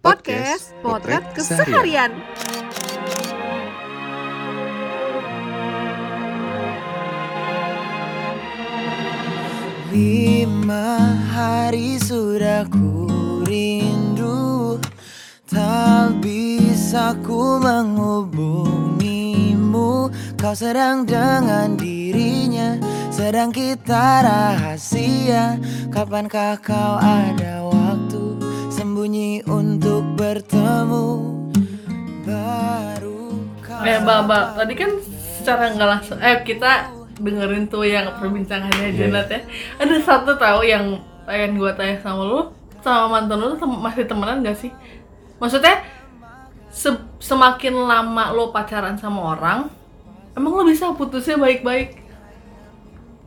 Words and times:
Podcast 0.00 0.72
Potret 0.80 1.20
Keseharian. 1.36 2.08
Lima 9.92 11.20
hari 11.28 12.00
sudah 12.00 12.64
ku 12.72 13.12
rindu. 13.44 14.80
Tak 15.44 16.24
bisa 16.24 17.12
ku 17.20 17.60
menghubungimu. 17.60 20.08
Kau 20.40 20.56
sedang 20.56 21.04
dengan 21.04 21.76
dirinya 21.76 22.80
Sedang 23.20 23.52
kita 23.52 24.24
rahasia. 24.24 25.60
Kapankah 25.92 26.56
kau 26.64 26.96
ada 26.96 27.59
Sembunyi 29.10 29.42
untuk 29.42 30.06
bertemu 30.14 31.06
Baru 32.22 33.42
kau 33.58 33.82
Eh, 33.82 33.98
Mbak, 33.98 34.18
Mbak, 34.22 34.44
tadi 34.54 34.74
kan 34.78 34.90
secara 35.34 35.74
nggak 35.74 35.90
langsung, 35.90 36.18
eh 36.22 36.38
kita 36.46 36.94
dengerin 37.18 37.66
tuh 37.66 37.82
yang 37.82 38.06
perbincangannya 38.22 38.94
Iya, 38.94 39.10
Janat 39.10 39.26
ya. 39.26 39.40
Ada 39.82 39.94
satu 39.98 40.38
tahu 40.38 40.62
yang 40.62 40.94
pengen 41.26 41.58
gua 41.58 41.74
tanya 41.74 41.98
sama 41.98 42.22
lu, 42.22 42.54
sama 42.86 43.10
mantan 43.10 43.42
lu 43.42 43.50
tuh 43.50 43.58
tem- 43.58 43.82
masih 43.82 44.06
temenan 44.06 44.46
gak 44.46 44.54
sih? 44.54 44.70
Maksudnya 45.42 45.82
se- 46.70 47.02
semakin 47.18 47.82
lama 47.82 48.30
lo 48.30 48.54
pacaran 48.54 48.94
sama 48.94 49.34
orang, 49.34 49.66
emang 50.38 50.54
lo 50.54 50.62
bisa 50.62 50.86
putusnya 50.94 51.34
baik-baik? 51.34 51.98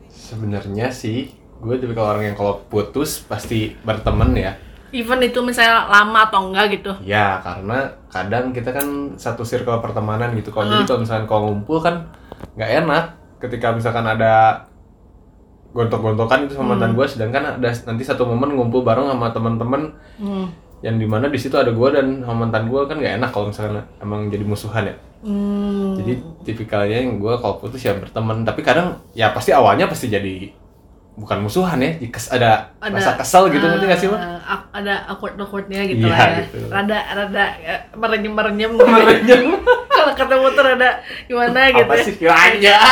Sebenarnya 0.08 0.88
sih, 0.88 1.28
gue 1.60 1.76
tapi 1.76 1.92
kalau 1.92 2.08
orang 2.16 2.32
yang 2.32 2.36
kalau 2.40 2.64
putus 2.72 3.20
pasti 3.20 3.76
berteman 3.84 4.32
ya. 4.32 4.56
Even 4.94 5.18
itu 5.20 5.42
misalnya 5.42 5.90
lama 5.90 6.30
atau 6.30 6.46
enggak 6.46 6.78
gitu. 6.78 6.94
Ya, 7.02 7.42
karena 7.42 7.90
kadang 8.06 8.54
kita 8.54 8.70
kan 8.70 8.86
satu 9.18 9.42
circle 9.42 9.82
pertemanan 9.82 10.30
gitu. 10.38 10.54
Kalau 10.54 10.70
Hmm. 10.70 10.72
jadi 10.78 10.84
kalau 10.86 11.00
misalkan 11.02 11.26
kalau 11.26 11.42
ngumpul 11.50 11.82
kan 11.82 12.14
nggak 12.54 12.70
enak 12.86 13.04
ketika 13.42 13.74
misalkan 13.74 14.06
ada 14.06 14.62
gontok-gontokan 15.74 16.46
itu 16.46 16.54
sama 16.54 16.78
mantan 16.78 16.94
gue, 16.94 17.02
sedangkan 17.02 17.58
ada 17.58 17.68
nanti 17.74 18.02
satu 18.06 18.22
momen 18.22 18.54
ngumpul 18.54 18.86
bareng 18.86 19.10
sama 19.10 19.34
teman-teman 19.34 19.90
Hmm. 20.22 20.46
yang 20.80 20.94
di 20.94 21.06
mana 21.10 21.26
di 21.26 21.38
situ 21.40 21.58
ada 21.58 21.74
gue 21.74 21.88
dan 21.90 22.22
sama 22.22 22.46
mantan 22.46 22.70
gue 22.70 22.80
kan 22.86 22.94
nggak 22.94 23.14
enak 23.18 23.30
kalau 23.34 23.50
misalkan 23.50 23.82
emang 23.98 24.30
jadi 24.30 24.44
musuhan 24.46 24.86
ya. 24.86 24.96
Hmm. 25.26 25.98
Jadi 25.98 26.12
tipikalnya 26.46 27.02
yang 27.02 27.18
gue 27.18 27.34
kalau 27.42 27.58
putus 27.58 27.82
ya 27.82 27.98
berteman, 27.98 28.46
tapi 28.46 28.62
kadang 28.62 29.02
ya 29.10 29.34
pasti 29.34 29.50
awalnya 29.50 29.90
pasti 29.90 30.06
jadi 30.06 30.54
bukan 31.14 31.38
musuhan 31.40 31.78
ya, 31.78 31.94
kes- 32.04 32.26
ada, 32.28 32.74
Ada- 32.78 32.94
rasa 32.98 33.12
kesel 33.14 33.46
gitu 33.48 33.62
ngerti 33.62 33.86
nggak 33.86 34.00
sih 34.00 34.08
lo? 34.08 34.18
Eh, 34.18 34.38
ada 34.72 35.06
awkward 35.06 35.38
awkwardnya 35.38 35.86
gitu 35.86 36.04
Iya, 36.04 36.10
lah 36.10 36.18
ya. 36.26 36.36
gitu. 36.42 36.58
Rada 36.66 36.98
rada 37.14 37.44
eh, 37.62 37.80
merenyem 38.00 38.32
merenyem. 38.34 38.72
gitu. 39.22 39.34
Kalau 39.86 40.12
ketemu 40.12 40.46
tuh 40.50 40.62
rada 40.64 40.90
gimana 41.24 41.60
gitu. 41.70 41.86
Apa 41.86 41.94
ya. 41.94 42.02
sih 42.02 42.14
kiranya? 42.16 42.76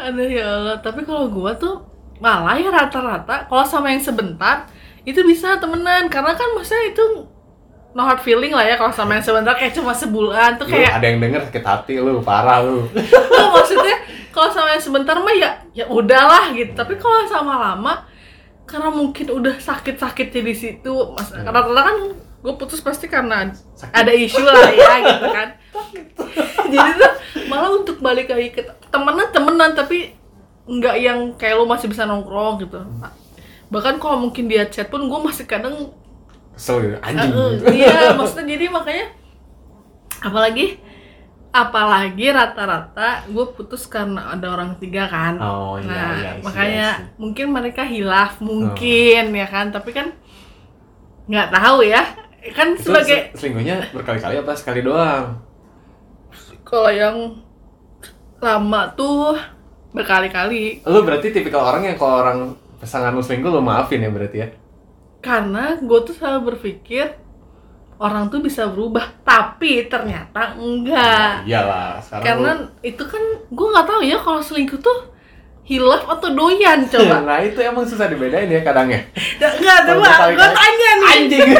Aduh 0.00 0.26
ya 0.26 0.46
Allah. 0.48 0.76
Tapi 0.80 1.04
kalau 1.04 1.28
gua 1.28 1.52
tuh 1.54 1.84
malah 2.18 2.52
ya 2.54 2.68
rata-rata 2.68 3.46
kalau 3.46 3.64
sama 3.64 3.88
yang 3.88 4.02
sebentar 4.02 4.68
itu 5.02 5.16
bisa 5.22 5.56
temenan 5.56 6.04
karena 6.06 6.36
kan 6.36 6.52
maksudnya 6.52 6.92
itu 6.92 7.04
no 7.90 8.04
hard 8.04 8.20
feeling 8.20 8.52
lah 8.52 8.62
ya 8.62 8.76
kalau 8.76 8.92
sama 8.92 9.16
yang 9.16 9.24
sebentar 9.24 9.56
kayak 9.56 9.72
cuma 9.72 9.90
sebulan 9.90 10.54
tuh 10.54 10.68
Lu 10.68 10.72
kayak 10.74 11.00
ada 11.00 11.06
yang 11.06 11.18
denger 11.18 11.48
sakit 11.48 11.64
hati 11.64 11.94
lu, 11.96 12.20
parah 12.20 12.60
lu. 12.60 12.84
Maksudnya 13.50 13.96
kalau 14.30 14.48
sama 14.48 14.72
yang 14.72 14.80
sebentar 14.80 15.16
mah 15.16 15.34
ya 15.34 15.50
ya 15.72 15.84
udahlah 15.86 16.50
gitu. 16.52 16.72
Tapi 16.72 16.94
kalau 16.96 17.26
sama 17.26 17.54
lama 17.56 18.06
karena 18.64 18.88
mungkin 18.88 19.26
udah 19.30 19.58
sakit-sakitnya 19.58 20.42
di 20.42 20.54
situ 20.54 20.94
mas 21.12 21.30
Hmm. 21.30 21.42
rata-rata 21.42 21.82
kan 21.84 21.96
gue 22.40 22.54
putus 22.56 22.80
pasti 22.80 23.04
karena 23.04 23.50
ada 23.90 24.12
isu 24.14 24.40
lah 24.40 24.70
ya 24.70 24.92
gitu 25.10 25.26
kan. 25.28 25.48
Jadi 26.70 26.90
tuh 26.96 27.12
malah 27.46 27.70
untuk 27.74 27.98
balik 27.98 28.30
lagi 28.30 28.50
ke 28.50 28.62
temenan 28.88 29.28
temenan 29.30 29.70
tapi 29.74 30.14
nggak 30.64 30.96
yang 30.96 31.18
kayak 31.34 31.58
lo 31.58 31.66
masih 31.66 31.90
bisa 31.90 32.06
nongkrong 32.06 32.62
gitu. 32.62 32.78
Bahkan 33.68 33.98
kalau 33.98 34.18
mungkin 34.20 34.46
dia 34.46 34.66
chat 34.66 34.86
pun 34.86 35.02
gue 35.04 35.18
masih 35.20 35.46
kadang 35.46 35.90
Kesel 36.50 36.82
gitu, 36.84 36.96
anjing. 37.00 37.30
Eh, 37.32 37.52
iya 37.82 38.10
maksudnya 38.18 38.54
jadi 38.54 38.68
makanya 38.68 39.06
apalagi 40.20 40.76
apalagi 41.50 42.30
rata-rata 42.30 43.26
gue 43.26 43.46
putus 43.58 43.82
karena 43.90 44.30
ada 44.34 44.46
orang 44.54 44.78
tiga 44.78 45.10
kan 45.10 45.34
Oh, 45.42 45.74
iya, 45.82 45.90
nah 45.90 46.10
iya, 46.14 46.30
I 46.38 46.38
see, 46.38 46.44
makanya 46.46 46.86
I 46.86 46.94
see. 47.02 47.08
mungkin 47.18 47.46
mereka 47.50 47.82
hilaf 47.82 48.38
mungkin 48.38 49.34
ya 49.34 49.46
kan 49.50 49.66
tapi 49.74 49.90
kan 49.90 50.14
nggak 51.30 51.48
tahu 51.54 51.78
ya 51.86 52.02
kan 52.56 52.68
Itu 52.74 52.82
sebagai 52.86 53.18
se- 53.34 53.38
selingkuhnya 53.38 53.76
berkali-kali 53.94 54.34
apa 54.40 54.52
sekali 54.56 54.80
doang? 54.82 55.42
kalau 56.64 56.90
yang 56.92 57.16
lama 58.40 58.82
tuh 58.96 59.36
berkali-kali 59.92 60.80
Lu 60.86 61.02
berarti 61.04 61.28
tipikal 61.34 61.66
orang 61.66 61.82
yang 61.92 61.96
kalau 62.00 62.14
orang 62.24 62.38
pasangan 62.80 63.12
lu 63.12 63.20
selingkuh 63.20 63.50
lu 63.52 63.60
maafin 63.60 64.00
ya 64.00 64.10
berarti 64.10 64.36
ya? 64.40 64.48
karena 65.20 65.76
gue 65.78 65.98
tuh 66.06 66.14
selalu 66.16 66.40
berpikir 66.56 67.12
orang 68.00 68.26
tuh 68.26 68.40
bisa 68.40 68.64
berubah 68.66 69.12
tapi 69.20 69.84
ternyata 69.84 70.56
enggak. 70.56 71.44
Iyalah, 71.44 72.00
sekarang 72.00 72.24
karena 72.24 72.50
lu- 72.56 72.68
itu 72.82 73.02
kan 73.02 73.20
gue 73.46 73.66
nggak 73.68 73.86
tahu 73.86 74.00
ya 74.00 74.16
kalau 74.16 74.40
selingkuh 74.40 74.80
tuh 74.80 74.98
hilaf 75.62 76.08
atau 76.08 76.28
doyan 76.30 76.80
coba. 76.82 77.20
Nah 77.28 77.38
itu 77.38 77.60
emang 77.60 77.84
susah 77.84 78.08
dibedain 78.08 78.48
ya 78.48 78.60
kadang 78.60 78.88
ya 78.88 79.04
Da- 79.36 79.52
nggak 79.54 79.78
Kalau 79.84 80.00
coba. 80.00 80.32
gue 80.32 80.48
tanya 80.50 80.90
nih. 80.96 81.08
Anjing. 81.14 81.50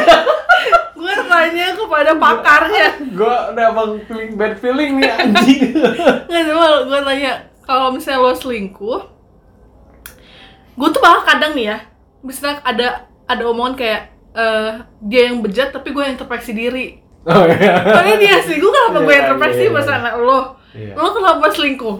Gue 0.93 1.17
tanya 1.25 1.73
kepada 1.73 2.13
pakarnya. 2.13 2.87
Gue 3.11 3.25
udah 3.49 3.65
emang 3.67 3.97
feeling 4.05 4.31
bad 4.35 4.53
feeling 4.55 4.97
nih 4.97 5.09
anjing. 5.11 5.73
Nggak 6.29 6.43
coba. 6.47 6.65
Gue 6.83 6.99
tanya 7.01 7.31
kalau 7.61 7.89
misalnya 7.89 8.21
lo 8.21 8.33
selingkuh 8.35 8.99
gue 10.71 10.87
tuh 10.89 10.99
malah 10.99 11.21
kadang 11.21 11.51
nih 11.51 11.67
ya 11.67 11.77
misalnya 12.21 12.57
ada 12.63 12.87
ada 13.25 13.43
omongan 13.45 13.75
kayak 13.75 14.10
eh, 14.33 14.71
dia 15.01 15.21
yang 15.27 15.39
bejat 15.39 15.69
tapi 15.69 15.91
gue 15.91 16.03
yang 16.03 16.15
terpeksi 16.15 16.51
diri 16.51 16.87
Oh 17.21 17.45
iya 17.45 17.85
tapi 17.85 18.17
dia 18.17 18.41
kenapa 18.41 18.97
gue 18.99 19.13
yang 19.13 19.21
Iya, 19.21 19.31
terpeksi 19.31 19.61
iya, 19.61 19.69
iya. 19.69 19.75
masalah 19.75 20.11
lo 20.15 20.39
Iya. 20.71 20.93
lo 20.95 21.07
kenapa 21.11 21.45
selingkuh 21.49 21.97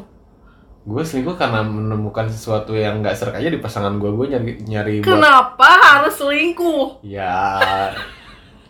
Gue 0.81 1.03
selingkuh 1.05 1.37
karena 1.37 1.61
menemukan 1.61 2.25
sesuatu 2.25 2.73
yang 2.73 2.99
nggak 2.99 3.13
serak 3.13 3.37
aja 3.37 3.47
di 3.47 3.59
pasangan 3.59 3.93
gue 3.95 4.09
Gue 4.09 4.25
nyari, 4.27 4.51
nyari 4.63 4.93
buat 4.97 5.13
kenapa 5.13 5.69
harus 5.77 6.17
selingkuh 6.17 7.05
Ya 7.05 7.61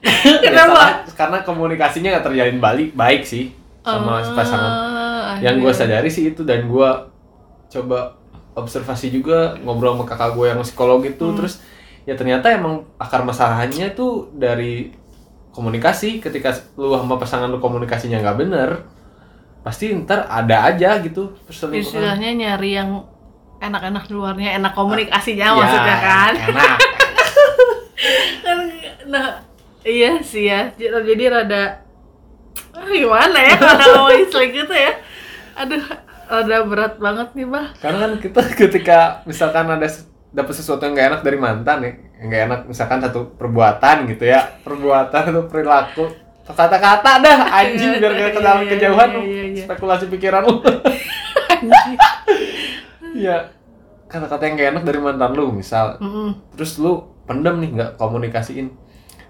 Kenapa? 0.43 1.05
Ya, 1.05 1.13
karena 1.13 1.37
komunikasinya 1.41 2.09
nggak 2.11 2.25
terjalin 2.25 2.57
balik 2.57 2.89
baik 2.93 3.21
sih 3.21 3.53
sama 3.81 4.19
Ah, 4.19 4.33
pasangan. 4.33 4.71
Yang 5.39 5.55
gue 5.57 5.71
sadari 5.73 6.09
sih 6.09 6.23
itu 6.27 6.41
dan 6.41 6.65
gue 6.65 6.89
coba 7.69 8.17
observasi 8.51 9.07
juga 9.07 9.55
ngobrol 9.57 9.95
sama 9.95 10.05
kakak 10.05 10.35
gue 10.35 10.45
yang 10.49 10.59
psikolog 10.61 11.01
itu 11.01 11.21
Hmm. 11.23 11.37
terus 11.37 11.61
ya 12.07 12.13
ternyata 12.17 12.49
emang 12.49 12.85
akar 12.97 13.21
masalahnya 13.21 13.93
tuh 13.93 14.29
dari 14.33 14.91
komunikasi. 15.51 16.23
Ketika 16.23 16.55
lu 16.79 16.95
sama 16.95 17.19
pasangan 17.21 17.51
lu 17.51 17.59
komunikasinya 17.61 18.21
nggak 18.23 18.39
bener 18.39 18.69
pasti 19.61 19.93
ntar 19.93 20.25
ada 20.25 20.73
aja 20.73 20.97
gitu. 21.05 21.37
Perselingkuhan. 21.45 21.85
istilahnya 21.85 22.29
nyari 22.33 22.71
yang 22.81 23.05
enak-enak 23.61 24.09
di 24.09 24.13
luarnya 24.17 24.49
enak 24.57 24.73
komunikasinya 24.73 25.45
Ya, 25.53 25.53
maksudnya 25.53 25.97
kan? 26.01 26.33
enak. 26.49 26.77
Kan, 28.41 28.59
nah 29.05 29.25
iya 29.85 30.17
sih 30.25 30.49
ya. 30.49 30.73
Jadi, 30.73 31.13
jadi 31.13 31.23
rada 31.29 31.85
ah, 32.73 32.89
gimana 32.89 33.37
ya 33.37 33.53
kalau 33.61 34.09
ngomongin 34.09 34.25
selingkuh 34.33 34.65
tuh 34.65 34.73
ya? 34.73 34.93
Aduh 35.61 35.83
rada 36.31 36.57
berat 36.63 36.93
banget 36.97 37.27
nih 37.35 37.45
bah 37.45 37.67
Karena 37.77 37.97
kan 38.07 38.11
kita 38.17 38.41
ketika 38.65 38.99
misalkan 39.29 39.67
ada 39.69 39.85
dapat 40.31 40.53
sesuatu 40.55 40.87
yang 40.87 40.95
gak 40.95 41.07
enak 41.11 41.21
dari 41.27 41.37
mantan 41.37 41.77
ya, 41.83 41.91
yang 42.23 42.27
gak 42.31 42.43
enak 42.47 42.59
misalkan 42.71 42.99
satu 43.03 43.35
perbuatan 43.35 44.07
gitu 44.07 44.23
ya, 44.23 44.47
perbuatan 44.63 45.21
atau 45.27 45.43
perilaku, 45.51 46.07
kata-kata 46.47 47.11
dah 47.19 47.37
anjing 47.51 47.99
biar 47.99 48.13
gak 48.15 48.31
Iya, 48.39 48.51
iya, 48.63 48.69
kejauhan 48.71 49.09
iya, 49.11 49.21
iya, 49.21 49.43
iya. 49.51 49.63
spekulasi 49.67 50.05
pikiran 50.07 50.43
lu. 50.47 50.55
Iya. 53.11 53.51
Kata-kata 54.07 54.47
yang 54.47 54.55
gak 54.55 54.69
enak 54.75 54.83
dari 54.87 54.99
mantan 55.03 55.31
lu 55.35 55.51
misal, 55.51 55.99
terus 56.55 56.79
lu 56.79 57.11
pendem 57.27 57.59
nih 57.59 57.69
nggak 57.75 57.91
komunikasiin, 57.99 58.71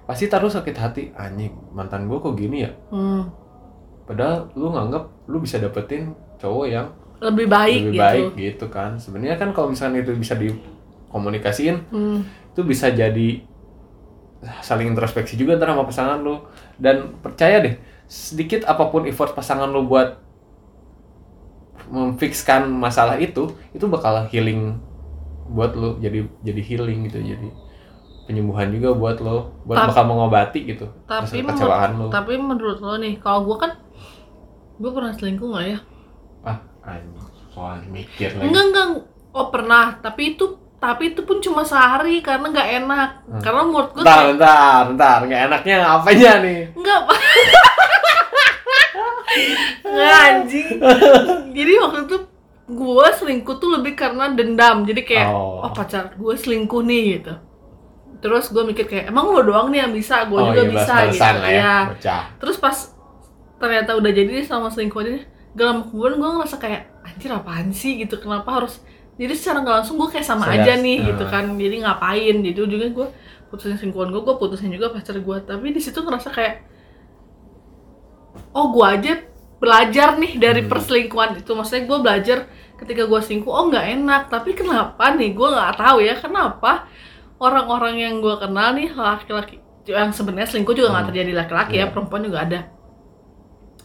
pasti 0.05 0.29
taruh 0.29 0.53
sakit 0.53 0.75
hati 0.77 1.03
anjing 1.17 1.53
mantan 1.73 2.05
gua 2.05 2.21
kok 2.21 2.37
gini 2.37 2.65
ya. 2.65 2.71
Hmm. 2.93 3.29
Padahal 4.05 4.53
lu 4.53 4.69
nganggap 4.73 5.29
lu 5.29 5.41
bisa 5.41 5.57
dapetin 5.57 6.13
cowok 6.41 6.65
yang 6.69 6.87
lebih 7.21 7.45
baik 7.45 7.81
lebih 7.85 7.93
gitu 7.93 8.01
baik 8.01 8.25
gitu 8.33 8.65
kan 8.73 8.97
sebenarnya 8.97 9.37
kan 9.37 9.53
kalau 9.53 9.69
misalnya 9.69 10.01
itu 10.01 10.17
bisa 10.17 10.33
dikomunikasiin 11.11 11.77
Hmm. 11.91 12.23
itu 12.55 12.61
bisa 12.63 12.87
jadi 12.87 13.43
saling 14.63 14.89
introspeksi 14.95 15.35
juga 15.37 15.59
ntar 15.59 15.75
sama 15.75 15.83
pasangan 15.85 16.17
lu. 16.23 16.41
Dan 16.79 17.19
percaya 17.21 17.61
deh 17.61 17.75
sedikit 18.07 18.63
apa 18.65 18.89
pun 18.89 19.03
effort 19.05 19.35
pasangan 19.35 19.67
lu 19.69 19.85
buat 19.85 20.17
memfixkan 21.91 22.71
masalah 22.71 23.19
itu 23.19 23.51
itu 23.75 23.85
bakal 23.91 24.23
healing 24.31 24.79
buat 25.51 25.75
lu 25.75 25.99
jadi 25.99 26.23
jadi 26.43 26.61
healing 26.63 27.07
gitu 27.11 27.19
jadi 27.19 27.47
penyembuhan 28.27 28.71
juga 28.71 28.95
buat 28.95 29.17
lo 29.19 29.51
buat 29.67 29.75
Tap- 29.75 29.89
bakal 29.91 30.03
mengobati 30.07 30.59
gitu 30.63 30.87
tapi 31.03 31.43
kecewaan 31.43 31.99
lo 31.99 32.07
tapi 32.07 32.39
menurut 32.39 32.79
lo 32.79 32.95
nih 32.95 33.19
kalau 33.19 33.43
gue 33.43 33.57
kan 33.59 33.71
gue 34.79 34.91
pernah 34.91 35.11
selingkuh 35.13 35.47
nggak 35.51 35.65
ya? 35.67 35.79
Ah 36.41 36.57
anjing 36.81 37.13
soal 37.53 37.77
mikir 37.85 38.33
lagi. 38.33 38.49
Enggak 38.49 38.63
enggak 38.71 38.87
oh 39.35 39.47
pernah 39.53 39.85
tapi 40.01 40.33
itu 40.33 40.57
tapi 40.81 41.13
itu 41.13 41.21
pun 41.21 41.37
cuma 41.37 41.61
sehari 41.61 42.19
karena 42.19 42.49
nggak 42.49 42.69
enak 42.81 43.09
Hmm. 43.21 43.37
karena 43.39 43.61
menurut 43.61 43.89
gue 43.91 44.01
bentar 44.01 44.25
bentar 44.27 44.81
bentar 44.89 45.17
nggak 45.23 45.41
enaknya 45.47 45.77
apanya 45.85 46.31
nih 46.41 46.59
Enggak, 46.73 46.99
Pak. 47.05 47.19
Nggak, 49.81 50.19
anjing. 50.27 50.67
Jadi 51.51 51.71
waktu 51.79 51.99
itu 52.03 52.17
gue 52.67 53.05
selingkuh 53.13 53.55
tuh 53.57 53.69
lebih 53.71 53.93
karena 53.93 54.31
dendam. 54.31 54.83
Jadi 54.83 55.01
kayak, 55.03 55.27
Oh. 55.27 55.63
oh, 55.63 55.71
pacar 55.71 56.11
gue 56.11 56.33
selingkuh 56.35 56.83
nih 56.83 57.01
gitu. 57.15 57.33
Terus 58.19 58.51
gue 58.51 58.63
mikir 58.63 58.85
kayak, 58.85 59.05
emang 59.07 59.31
lo 59.31 59.41
doang 59.41 59.71
nih 59.71 59.83
yang 59.83 59.93
bisa, 59.93 60.27
gue 60.27 60.37
juga 60.37 60.61
iya, 60.61 60.69
bisa 60.69 60.93
gitu. 61.09 61.23
ya 61.23 61.47
Iya. 61.47 61.73
bocah 61.89 62.23
Terus 62.37 62.57
pas 62.59 62.77
ternyata 63.57 63.91
udah 63.95 64.11
jadi 64.11 64.43
sama 64.43 64.67
selingkuhannya, 64.67 65.21
gak 65.53 65.65
lama 65.65 65.81
kemudian 65.85 66.17
gue 66.17 66.29
ngerasa 66.35 66.57
kayak, 66.57 66.81
anjir 67.01 67.29
apaan 67.29 67.69
sih 67.71 67.97
gitu, 67.97 68.17
kenapa 68.17 68.61
harus 68.61 68.81
jadi 69.15 69.33
secara 69.33 69.57
nggak 69.59 69.75
langsung 69.79 69.95
gue 69.95 70.09
kayak 70.09 70.23
sama 70.23 70.45
aja 70.49 70.73
nih 70.75 70.97
Ah. 70.97 71.05
gitu 71.11 71.23
kan 71.25 71.43
jadi 71.53 71.75
ngapain 71.81 72.35
jadi 72.39 72.59
ujungnya 72.59 72.89
gue 72.89 73.07
putusin 73.47 73.75
selingkuhan 73.75 74.09
gue 74.09 74.21
gue 74.21 74.35
putusin 74.35 74.69
juga 74.69 74.89
pacar 74.89 75.15
gue 75.15 75.37
tapi 75.41 75.65
di 75.69 75.79
situ 75.79 75.99
ngerasa 75.99 76.29
kayak 76.29 76.55
oh 78.51 78.71
gue 78.71 78.85
aja 78.87 79.13
belajar 79.59 80.17
nih 80.17 80.33
dari 80.35 80.61
Hmm. 80.61 80.69
perselingkuhan 80.69 81.37
itu 81.37 81.51
maksudnya 81.51 81.83
gue 81.85 81.97
belajar 81.99 82.37
ketika 82.75 83.05
gue 83.05 83.19
selingkuh 83.21 83.49
oh 83.49 83.65
nggak 83.67 83.85
enak 83.95 84.21
tapi 84.27 84.51
kenapa 84.51 85.13
nih 85.13 85.31
gue 85.31 85.47
nggak 85.47 85.75
tahu 85.75 85.97
ya 86.01 86.15
kenapa 86.15 86.89
orang-orang 87.37 87.95
yang 87.95 88.13
gue 88.17 88.35
kenal 88.35 88.73
nih 88.73 88.89
laki-laki 88.89 89.59
yang 89.83 90.09
sebenarnya 90.09 90.47
selingkuh 90.47 90.73
juga 90.73 90.89
nggak 90.89 91.03
Hmm. 91.03 91.11
terjadi 91.11 91.31
laki-laki 91.35 91.73
ya 91.73 91.79
Iya. 91.79 91.91
perempuan 91.91 92.21
juga 92.21 92.39
ada 92.41 92.59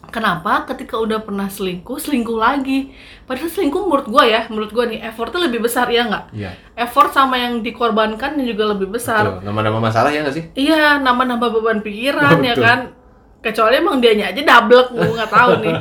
kenapa 0.08 0.66
ketika 0.66 0.96
udah 0.96 1.18
pernah 1.18 1.46
selingkuh 1.46 1.96
selingkuh 1.96 2.34
lagi 2.34 2.90
padahal 3.22 3.46
selingkuh 3.46 3.82
menurut 3.82 4.06
gue 4.06 4.24
ya 4.26 4.46
menurut 4.46 4.70
gue 4.70 4.84
nih 4.88 5.00
effortnya 5.04 5.44
lebih 5.44 5.60
besar 5.60 5.86
ya 5.86 6.04
nggak 6.04 6.24
iya 6.32 6.50
effort 6.74 7.10
sama 7.10 7.36
yang 7.36 7.60
dikorbankan 7.60 8.34
juga 8.38 8.70
lebih 8.70 8.88
besar 8.88 9.40
nama-nama 9.40 9.78
masalah 9.78 10.08
ya 10.08 10.20
nggak 10.20 10.34
sih 10.34 10.44
Iya, 10.52 10.98
nambah-nambah 10.98 11.48
beban 11.50 11.78
pikiran 11.80 12.38
ya 12.42 12.52
Betul. 12.52 12.62
kan. 12.62 12.80
Kecuali 13.38 13.74
emang 13.76 13.98
dianya 13.98 14.28
aja 14.28 14.42
double, 14.42 14.90
gue 14.92 15.14
nggak 15.14 15.30
tahu 15.30 15.50
nih. 15.60 15.76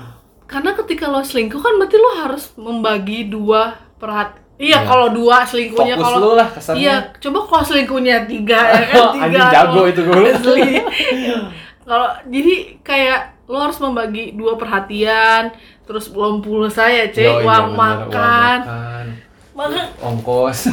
Karena 0.50 0.70
ketika 0.74 1.06
lo 1.06 1.20
selingkuh 1.20 1.56
kan 1.56 1.78
berarti 1.78 1.94
lo 1.94 2.10
harus 2.18 2.50
membagi 2.56 3.26
dua 3.26 3.74
perhati. 3.96 4.42
Iya, 4.54 4.70
Iya. 4.76 4.78
kalau 4.84 5.08
dua 5.10 5.42
selingkuhnya 5.42 5.94
fokus 5.94 6.06
kalau 6.08 6.34
lah 6.34 6.48
kesannya 6.48 6.78
Iya, 6.80 6.94
coba 7.18 7.38
kalau 7.44 7.64
selingkuhnya 7.64 8.16
tiga 8.24 8.60
ya 8.64 8.84
kan 8.88 9.04
tiga. 9.14 9.24
Anjing 9.26 9.46
jago 9.50 9.82
itu 9.84 10.00
gue. 10.00 10.20
Asli. 10.28 10.70
kalau 11.82 12.08
jadi 12.26 12.54
kayak 12.80 13.20
lo 13.44 13.56
harus 13.60 13.76
membagi 13.78 14.32
dua 14.32 14.54
perhatian, 14.54 15.52
terus 15.82 16.08
belum 16.08 16.40
pulsa 16.40 16.86
ya, 16.86 17.06
cek 17.06 17.20
iya, 17.20 17.32
uang, 17.38 17.66
bener, 17.70 17.78
makan. 17.78 18.58
makan. 18.60 19.06
Maka 19.52 19.80
ongkos. 20.00 20.58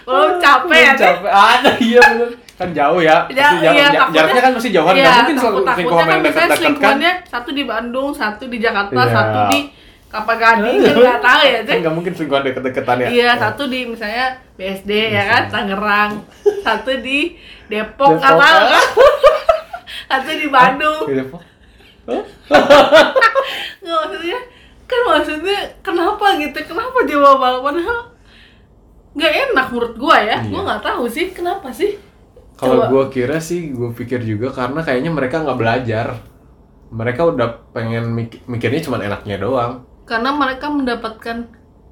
Belum 0.00 0.40
capek 0.40 0.80
ya, 0.82 0.92
capek. 0.94 1.28
Ada 1.28 1.70
iya 1.78 2.00
bener. 2.06 2.28
Kan 2.56 2.68
jauh 2.72 2.98
ya. 2.98 3.28
Ya, 3.28 3.44
Pasti 3.44 3.56
jauh. 3.60 3.74
iya, 3.76 3.86
takutnya- 3.86 4.14
jaraknya 4.16 4.40
kan 4.40 4.52
masih 4.56 4.70
jauhan. 4.72 4.92
Iya, 4.92 5.02
nggak 5.04 5.14
mungkin 5.14 5.36
selalu 5.36 5.58
selingkuh 5.60 5.98
kan 5.98 6.18
misalnya 6.18 6.48
kan. 6.48 6.56
selingkuhannya 6.56 7.12
satu 7.24 7.50
di 7.52 7.62
Bandung, 7.62 8.08
satu 8.10 8.44
di 8.48 8.58
Jakarta, 8.58 8.96
Iya. 8.98 9.12
satu 9.12 9.38
di 9.46 9.60
Kapagading, 10.08 10.78
kan 10.80 10.94
nggak 10.96 11.20
tahu 11.28 11.40
ya, 11.44 11.52
kan 11.54 11.66
Cek. 11.68 11.76
nggak 11.78 11.94
mungkin 11.94 12.12
selingkuhan 12.16 12.42
deket-deketan 12.42 12.96
ya. 12.98 13.08
Iya, 13.10 13.30
satu 13.36 13.62
di 13.68 13.80
misalnya 13.84 14.26
BSD 14.56 14.90
ya 15.12 15.22
kan, 15.28 15.42
Tangerang, 15.46 16.10
satu 16.66 16.90
di 16.98 17.36
Depok, 17.68 18.16
Depok, 18.16 18.24
tahu 18.24 18.40
ah. 20.06 20.16
satu 20.16 20.30
di 20.32 20.46
Bandung. 20.46 21.02
Nggak 23.78 23.98
maksudnya, 24.04 24.38
kan 24.84 25.00
maksudnya 25.06 25.58
kenapa 25.80 26.26
gitu, 26.38 26.58
kenapa 26.64 26.98
Barat 27.04 27.60
padahal 27.62 27.98
nggak 29.10 29.32
enak 29.48 29.66
menurut 29.68 29.94
gua 29.96 30.16
ya, 30.18 30.36
Iya. 30.38 30.48
gua 30.48 30.60
nggak 30.64 30.82
tahu 30.84 31.04
sih 31.06 31.26
kenapa 31.30 31.68
sih. 31.70 31.96
Kalau 32.54 32.90
gue 32.90 33.04
kira 33.08 33.38
sih, 33.38 33.70
gue 33.70 33.94
pikir 33.94 34.18
juga 34.20 34.50
karena 34.50 34.82
kayaknya 34.82 35.14
mereka 35.14 35.38
nggak 35.40 35.54
belajar. 35.56 36.18
Mereka 36.90 37.30
udah 37.30 37.70
pengen 37.70 38.10
mik- 38.10 38.42
mikirnya 38.46 38.82
cuma 38.82 38.98
enaknya 38.98 39.38
doang. 39.38 39.86
Karena 40.02 40.34
mereka 40.34 40.66
mendapatkan 40.66 41.46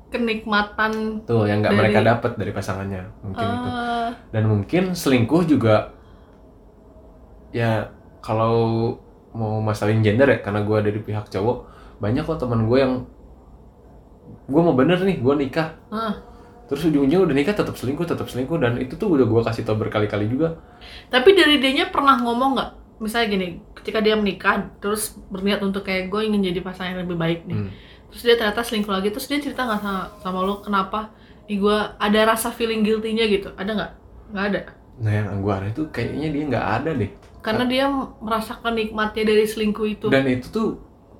kenikmatan 0.08 1.22
Tuh 1.22 1.46
yang 1.46 1.62
nggak 1.62 1.70
Dari- 1.70 1.80
mereka 1.80 2.00
dapat 2.02 2.32
dari 2.34 2.50
pasangannya 2.50 3.02
mungkin 3.20 3.46
itu. 3.46 3.68
eh, 3.68 4.08
Dan 4.32 4.44
mungkin 4.44 4.82
selingkuh 4.90 5.46
juga 5.46 5.94
ya 7.52 7.94
kalau 8.26 8.56
mau 9.30 9.62
masalin 9.62 10.02
gender 10.02 10.26
ya 10.26 10.38
karena 10.42 10.66
gue 10.66 10.78
dari 10.82 10.98
pihak 10.98 11.30
cowok 11.30 11.56
banyak 12.02 12.26
kok 12.26 12.42
teman 12.42 12.66
gue 12.66 12.78
yang 12.82 12.94
gue 14.50 14.60
mau 14.62 14.74
bener 14.74 14.98
nih 15.06 15.22
gue 15.22 15.34
nikah 15.38 15.78
ah. 15.94 16.18
terus 16.66 16.82
ujung-ujungnya 16.90 17.22
udah 17.22 17.34
nikah 17.36 17.54
tetap 17.54 17.78
selingkuh 17.78 18.02
tetap 18.02 18.26
selingkuh 18.26 18.58
dan 18.58 18.82
itu 18.82 18.98
tuh 18.98 19.14
udah 19.14 19.26
gue 19.28 19.40
kasih 19.46 19.62
tau 19.62 19.78
berkali-kali 19.78 20.26
juga 20.26 20.58
Tapi 21.14 21.38
dari 21.38 21.62
dianya 21.62 21.90
pernah 21.94 22.18
ngomong 22.18 22.58
nggak? 22.58 22.70
Misalnya 22.96 23.26
gini, 23.28 23.48
ketika 23.76 24.00
dia 24.00 24.16
menikah, 24.16 24.72
terus 24.80 25.14
berniat 25.28 25.60
untuk 25.60 25.84
kayak 25.84 26.08
gue 26.08 26.20
ingin 26.24 26.40
jadi 26.48 26.60
pasangan 26.64 26.96
yang 26.96 27.00
lebih 27.04 27.18
baik 27.20 27.40
nih. 27.44 27.58
Hmm. 27.60 27.70
Terus 28.08 28.22
dia 28.24 28.36
ternyata 28.40 28.64
selingkuh 28.64 28.88
lagi, 28.88 29.08
terus 29.12 29.28
dia 29.28 29.38
cerita 29.38 29.68
nggak 29.68 29.80
sama, 29.84 30.02
sama 30.24 30.38
lo 30.40 30.64
kenapa? 30.64 31.12
Ih 31.46 31.60
gue 31.60 31.76
ada 31.76 32.20
rasa 32.24 32.48
feeling 32.50 32.82
guilty-nya 32.82 33.28
gitu, 33.28 33.52
ada 33.54 33.70
nggak? 33.76 33.92
Nggak 34.32 34.46
ada. 34.50 34.60
nah 34.96 35.12
yang 35.12 35.44
gue 35.44 35.52
aneh 35.52 35.72
tuh 35.76 35.86
kayaknya 35.92 36.32
dia 36.32 36.42
nggak 36.48 36.66
ada 36.80 36.90
deh 36.96 37.10
Karena 37.44 37.64
dia 37.66 37.84
merasakan 38.20 38.74
nikmatnya 38.74 39.22
dari 39.26 39.44
selingkuh 39.46 39.86
itu. 39.86 40.06
dan 40.10 40.26
itu 40.26 40.46
tuh 40.50 40.68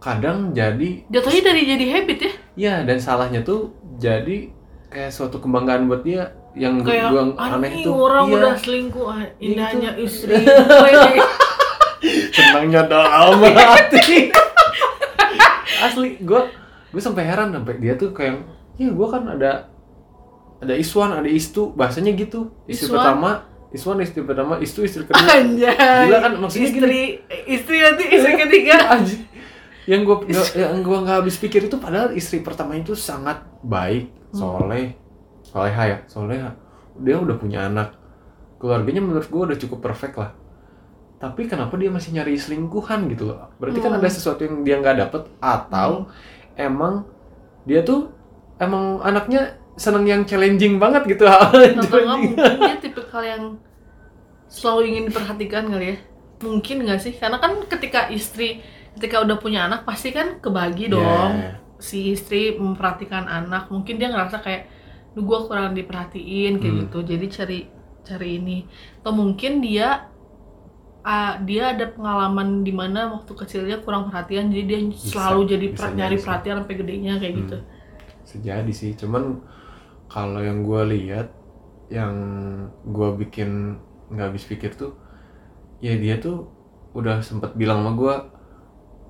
kadang 0.03 0.53
jadi 0.53 1.07
Jatuhnya 1.09 1.43
dari 1.53 1.63
jadi 1.65 1.85
habit 1.99 2.19
ya? 2.19 2.33
ya 2.57 2.75
dan 2.85 2.99
salahnya 3.01 3.41
tuh 3.43 3.73
jadi 3.97 4.53
kayak 4.93 5.11
suatu 5.11 5.41
kebanggaan 5.41 5.89
buat 5.89 6.05
dia 6.05 6.31
yang 6.57 6.81
Kayak 6.81 7.13
gue 7.13 7.23
aneh 7.37 7.73
tuh 7.85 7.95
orang 7.95 8.25
iya, 8.27 8.37
udah 8.41 8.55
selingkuh, 8.57 9.05
ah, 9.09 9.23
indahnya 9.39 9.91
Itu. 9.97 10.05
istri. 10.09 10.35
gue." 10.41 11.27
senangnya 12.33 12.85
dalam 12.87 13.41
hati 13.57 14.31
asli 15.83 16.21
gue 16.21 16.41
gue 16.93 17.03
sampai 17.03 17.25
heran 17.25 17.53
sampai 17.53 17.75
dia 17.81 17.97
tuh 17.97 18.13
kayak 18.13 18.41
ya 18.77 18.93
gue 18.93 19.09
kan 19.09 19.25
ada 19.29 19.69
ada 20.61 20.75
Iswan 20.77 21.13
ada 21.21 21.29
Istu 21.29 21.73
bahasanya 21.77 22.17
gitu 22.17 22.53
istri 22.65 22.89
Iswan? 22.89 22.97
pertama 23.01 23.31
Iswan 23.69 23.99
istri 23.99 24.23
pertama 24.23 24.57
Istu 24.57 24.83
istri 24.83 25.03
kedua 25.03 25.19
Anjay. 25.19 25.75
Gila 26.07 26.19
kan, 26.21 26.33
maksudnya 26.39 26.69
istri, 26.71 27.03
istri 27.45 27.77
nanti 27.79 28.05
istri 28.09 28.33
ketiga. 28.47 28.77
Anjing. 28.91 29.23
yang 29.87 30.03
gue 30.03 30.17
yang 30.53 30.83
gue 30.83 30.99
nggak 30.99 31.17
habis 31.23 31.39
pikir 31.39 31.71
itu 31.71 31.79
padahal 31.79 32.11
istri 32.11 32.43
pertama 32.43 32.75
itu 32.75 32.93
sangat 32.93 33.43
baik 33.61 34.11
soleh. 34.31 34.99
Soleha 35.43 35.83
ya? 35.87 35.99
Soleha. 36.07 36.51
Dia 36.99 37.17
udah 37.17 37.37
punya 37.37 37.67
anak. 37.67 37.95
Keluarganya 38.57 38.99
menurut 38.99 39.27
gue 39.27 39.43
udah 39.45 39.55
cukup 39.57 39.79
perfect 39.81 40.17
lah. 40.17 40.35
Tapi 41.17 41.47
kenapa 41.47 41.79
dia 41.79 41.89
masih 41.89 42.13
nyari 42.13 42.35
selingkuhan 42.35 43.07
gitu 43.09 43.31
loh? 43.31 43.47
Berarti 43.57 43.79
kan 43.79 43.95
Hmm. 43.95 44.01
ada 44.03 44.11
sesuatu 44.11 44.43
yang 44.43 44.67
dia 44.67 44.77
nggak 44.77 44.97
dapet 45.01 45.23
atau 45.39 46.11
emang 46.55 47.07
dia 47.63 47.81
tuh 47.81 48.11
emang 48.59 48.99
anaknya 49.01 49.55
seneng 49.77 50.05
yang 50.05 50.23
challenging 50.25 50.77
banget 50.77 51.05
gitu 51.07 51.25
Atau 51.25 51.61
enggak 51.61 51.85
Challenging. 51.85 52.33
mungkin 52.33 52.59
dia 52.59 52.77
tipikal 52.81 53.23
yang 53.23 53.43
selalu 54.47 54.81
ingin 54.89 55.05
diperhatikan 55.07 55.65
kali 55.69 55.87
ya 55.87 55.97
mungkin 56.39 56.77
nggak 56.83 57.01
sih 57.01 57.13
karena 57.13 57.37
kan 57.37 57.61
ketika 57.67 58.09
istri 58.09 58.61
ketika 58.95 59.21
udah 59.21 59.37
punya 59.37 59.65
anak 59.65 59.85
pasti 59.85 60.11
kan 60.11 60.37
kebagi 60.39 60.89
dong 60.89 61.33
Yeah. 61.37 61.61
si 61.77 62.11
istri 62.11 62.57
memperhatikan 62.57 63.25
anak 63.25 63.69
mungkin 63.69 63.97
dia 63.97 64.09
ngerasa 64.09 64.41
kayak 64.41 64.73
duh 65.13 65.21
gue 65.23 65.39
kurang 65.45 65.73
diperhatiin 65.73 66.57
kayak 66.57 66.73
Hmm. 66.73 66.81
gitu 66.83 66.99
jadi 67.05 67.27
cari 67.27 67.59
cari 68.01 68.29
ini 68.35 68.65
atau 68.99 69.13
mungkin 69.13 69.61
dia 69.61 70.09
ah, 71.03 71.37
dia 71.39 71.73
ada 71.73 71.87
pengalaman 71.87 72.61
di 72.61 72.71
mana 72.71 73.13
waktu 73.13 73.33
kecilnya 73.35 73.81
kurang 73.81 74.09
perhatian 74.09 74.49
jadi 74.49 74.65
dia 74.67 74.79
selalu 74.91 75.41
jadi 75.47 75.67
bisa 75.69 75.85
per- 75.85 75.95
nyari 75.95 76.17
perhatian 76.17 76.57
sampai 76.59 76.77
gedenya 76.77 77.13
kayak 77.17 77.33
Hmm. 77.33 77.41
gitu 77.43 77.59
Sejadi 78.27 78.73
sih, 78.73 78.91
cuman 78.93 79.39
kalau 80.07 80.41
yang 80.41 80.63
gue 80.63 80.83
lihat, 80.97 81.29
yang 81.91 82.15
gue 82.87 83.09
bikin 83.27 83.79
nggak 84.11 84.33
habis 84.33 84.47
pikir 84.47 84.75
tuh, 84.75 84.95
ya 85.83 85.95
dia 85.99 86.19
tuh 86.19 86.47
udah 86.95 87.21
sempet 87.21 87.55
bilang 87.59 87.83
sama 87.83 87.93
gue, 87.99 88.15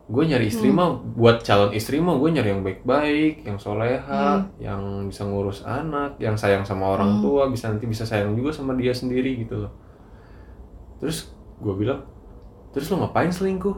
gue 0.07 0.23
nyari 0.26 0.47
istri 0.49 0.71
Hmm. 0.71 0.79
mah 0.79 0.88
buat 1.19 1.43
calon 1.43 1.75
istri 1.75 1.99
mah 2.00 2.17
gue 2.17 2.31
nyari 2.33 2.49
yang 2.57 2.62
baik-baik, 2.65 3.45
yang 3.45 3.59
soleha, 3.61 4.41
Hmm. 4.41 4.49
yang 4.62 4.83
bisa 5.09 5.26
ngurus 5.26 5.62
anak, 5.67 6.17
yang 6.23 6.35
sayang 6.38 6.65
sama 6.65 6.97
orang 6.97 7.19
Hmm. 7.19 7.23
tua, 7.23 7.43
bisa 7.53 7.69
nanti 7.69 7.85
bisa 7.87 8.07
sayang 8.07 8.33
juga 8.38 8.50
sama 8.53 8.73
dia 8.75 8.93
sendiri 8.95 9.37
gitu 9.45 9.67
loh. 9.67 9.73
Terus 11.03 11.33
gue 11.61 11.75
bilang, 11.76 12.00
terus 12.73 12.88
lo 12.88 13.05
ngapain 13.05 13.29
selingkuh? 13.29 13.76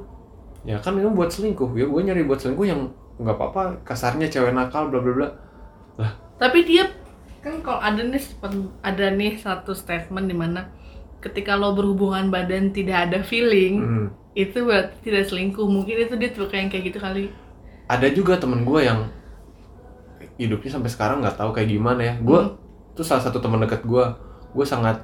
Ya 0.66 0.78
kan 0.78 0.98
ini 0.98 1.06
buat 1.10 1.30
selingkuh, 1.30 1.70
ya 1.74 1.86
gue 1.86 2.00
nyari 2.02 2.22
buat 2.26 2.38
selingkuh 2.38 2.66
yang 2.66 2.82
nggak 3.18 3.34
apa-apa 3.34 3.82
kasarnya 3.82 4.30
cewek 4.30 4.54
nakal 4.54 4.94
bla 4.94 5.02
bla 5.02 5.10
bla 5.10 5.28
tapi 6.38 6.62
dia 6.62 6.86
kan 7.48 7.58
kalau 7.64 7.80
ada 7.80 8.02
nih 8.04 8.22
ada 8.84 9.06
nih 9.10 9.32
satu 9.36 9.72
statement 9.72 10.28
di 10.28 10.36
mana 10.36 10.68
ketika 11.18 11.56
lo 11.56 11.72
berhubungan 11.72 12.28
badan 12.28 12.70
tidak 12.70 13.08
ada 13.08 13.18
feeling 13.24 13.74
Hmm. 13.80 14.06
itu 14.36 14.62
berarti 14.62 14.94
tidak 15.02 15.26
selingkuh 15.26 15.66
mungkin 15.66 15.98
itu 15.98 16.14
dia 16.14 16.30
tipe 16.30 16.46
yang 16.52 16.68
kayak 16.68 16.84
gitu 16.92 16.98
kali 17.00 17.32
ada 17.88 18.06
juga 18.12 18.36
temen 18.36 18.62
gue 18.62 18.80
yang 18.84 19.08
hidupnya 20.38 20.70
sampai 20.70 20.90
sekarang 20.92 21.18
nggak 21.18 21.34
tahu 21.34 21.50
kayak 21.50 21.68
gimana 21.68 22.00
ya 22.04 22.14
gue 22.20 22.40
Hmm. 22.40 22.54
tuh 22.94 23.02
salah 23.02 23.22
satu 23.22 23.38
teman 23.38 23.62
dekat 23.62 23.82
gue 23.82 24.04
gue 24.54 24.66
sangat 24.66 25.02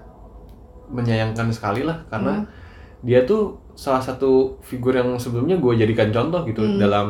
menyayangkan 0.86 1.50
sekali 1.50 1.82
lah 1.82 2.04
karena 2.06 2.44
Hmm. 2.44 2.46
dia 3.02 3.24
tuh 3.24 3.58
salah 3.74 3.98
satu 3.98 4.62
figur 4.62 4.94
yang 4.94 5.18
sebelumnya 5.18 5.58
gue 5.58 5.72
jadikan 5.74 6.14
contoh 6.14 6.46
gitu 6.46 6.62
Hmm. 6.62 6.78
dalam 6.78 7.06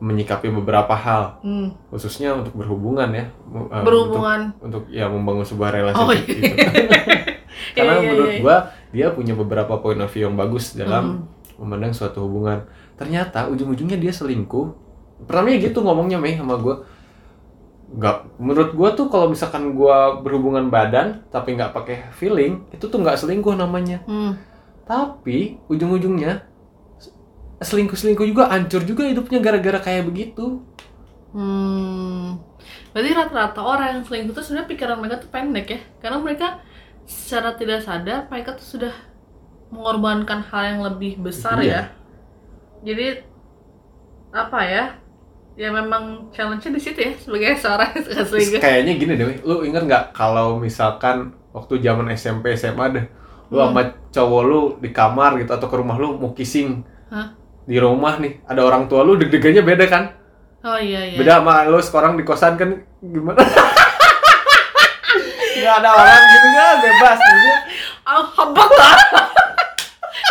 menyikapi 0.00 0.48
beberapa 0.50 0.96
hal 0.96 1.38
hmm. 1.44 1.92
khususnya 1.92 2.32
untuk 2.32 2.56
berhubungan 2.56 3.12
ya 3.12 3.28
eh, 3.28 3.84
berhubungan 3.84 4.56
untuk, 4.58 4.88
untuk 4.88 4.92
ya 4.92 5.06
membangun 5.06 5.44
sebuah 5.44 5.70
relasi 5.70 6.00
Oh, 6.00 6.10
iya. 6.10 6.24
gitu 6.24 6.42
Iya, 7.70 7.86
karena 7.86 7.92
iya, 8.00 8.08
menurut 8.08 8.32
iya. 8.32 8.40
gua 8.40 8.56
dia 8.90 9.06
punya 9.12 9.36
beberapa 9.36 9.78
point 9.78 10.00
of 10.00 10.10
view 10.10 10.26
yang 10.26 10.34
bagus 10.34 10.74
dalam 10.74 11.22
Hmm. 11.22 11.60
memandang 11.60 11.92
suatu 11.92 12.24
hubungan 12.24 12.64
ternyata 12.96 13.46
ujung-ujungnya 13.46 14.00
dia 14.00 14.10
selingkuh 14.10 14.72
pertamanya 15.28 15.60
gitu 15.60 15.84
ngomongnya 15.84 16.16
Mei 16.16 16.34
sama 16.34 16.56
gua 16.56 16.82
nggak 17.90 18.40
menurut 18.40 18.70
gua 18.72 18.88
tuh 18.94 19.12
kalau 19.12 19.28
misalkan 19.28 19.76
gua 19.76 20.18
berhubungan 20.18 20.70
badan 20.72 21.26
tapi 21.28 21.54
nggak 21.54 21.76
pakai 21.76 21.96
feeling 22.16 22.64
itu 22.72 22.86
tuh 22.86 22.98
nggak 22.98 23.20
selingkuh 23.20 23.52
namanya 23.54 24.00
Hmm. 24.08 24.38
tapi 24.88 25.60
ujung-ujungnya 25.68 26.49
selingkuh-selingkuh 27.60 28.26
juga 28.26 28.48
hancur 28.52 28.82
juga 28.84 29.04
hidupnya 29.06 29.38
gara-gara 29.40 29.78
kayak 29.80 30.04
begitu 30.08 30.64
Hmm. 31.30 32.42
Berarti 32.90 33.10
rata-rata 33.14 33.60
orang 33.62 33.88
yang 33.94 34.02
selingkuh 34.02 34.34
itu 34.34 34.42
sebenarnya 34.42 34.66
pikiran 34.66 34.98
mereka 34.98 35.16
tuh 35.22 35.30
pendek 35.30 35.66
ya. 35.70 35.80
Karena 36.02 36.18
mereka 36.18 36.46
secara 37.06 37.54
tidak 37.54 37.86
sadar 37.86 38.26
mereka 38.26 38.58
tuh 38.58 38.66
sudah 38.66 38.94
mengorbankan 39.70 40.42
hal 40.50 40.62
yang 40.74 40.80
lebih 40.82 41.22
besar 41.22 41.62
Iya. 41.62 41.70
ya. 41.70 41.82
Jadi 42.82 43.06
apa 44.32 44.60
ya? 44.64 44.84
Ya 45.58 45.68
memang 45.70 46.30
challenge-nya 46.32 46.72
di 46.72 46.80
situ 46.80 46.98
ya 46.98 47.12
sebagai 47.18 47.52
seorang 47.58 47.90
yang 47.94 48.26
selingkuh. 48.26 48.62
kayaknya 48.62 48.92
gini 48.96 49.12
deh, 49.18 49.26
lu 49.44 49.62
inget 49.66 49.82
nggak 49.84 50.04
kalau 50.16 50.56
misalkan 50.58 51.34
waktu 51.52 51.82
zaman 51.82 52.06
SMP 52.10 52.54
SMA 52.54 52.86
deh, 52.90 53.04
lu 53.50 53.58
Hmm. 53.58 53.70
sama 53.70 53.82
cowok 54.10 54.42
lu 54.46 54.60
di 54.80 54.90
kamar 54.90 55.38
gitu 55.38 55.50
atau 55.52 55.68
ke 55.68 55.76
rumah 55.76 55.98
lu 55.98 56.16
mau 56.16 56.32
kissing 56.32 56.82
Hah? 57.10 57.34
Di 57.64 57.76
rumah 57.80 58.16
nih, 58.20 58.44
ada 58.48 58.64
orang 58.64 58.88
tua 58.88 59.04
lu 59.04 59.16
deg-degannya 59.20 59.62
beda 59.64 59.84
kan? 59.88 60.04
Oh 60.64 60.76
iya 60.76 61.12
iya. 61.12 61.18
Beda 61.18 61.40
sama 61.40 61.64
lu 61.68 61.80
sekarang 61.80 62.20
di 62.20 62.24
kosan 62.24 62.56
kan 62.60 62.84
gimana? 63.00 63.40
Gak 65.60 65.74
ada 65.84 65.90
orang 65.92 66.22
gitu 66.24 66.48
kan, 66.56 66.74
bebas 66.80 67.18
maksudnya. 67.20 67.58
Habak 68.08 68.70
lah. 68.80 68.98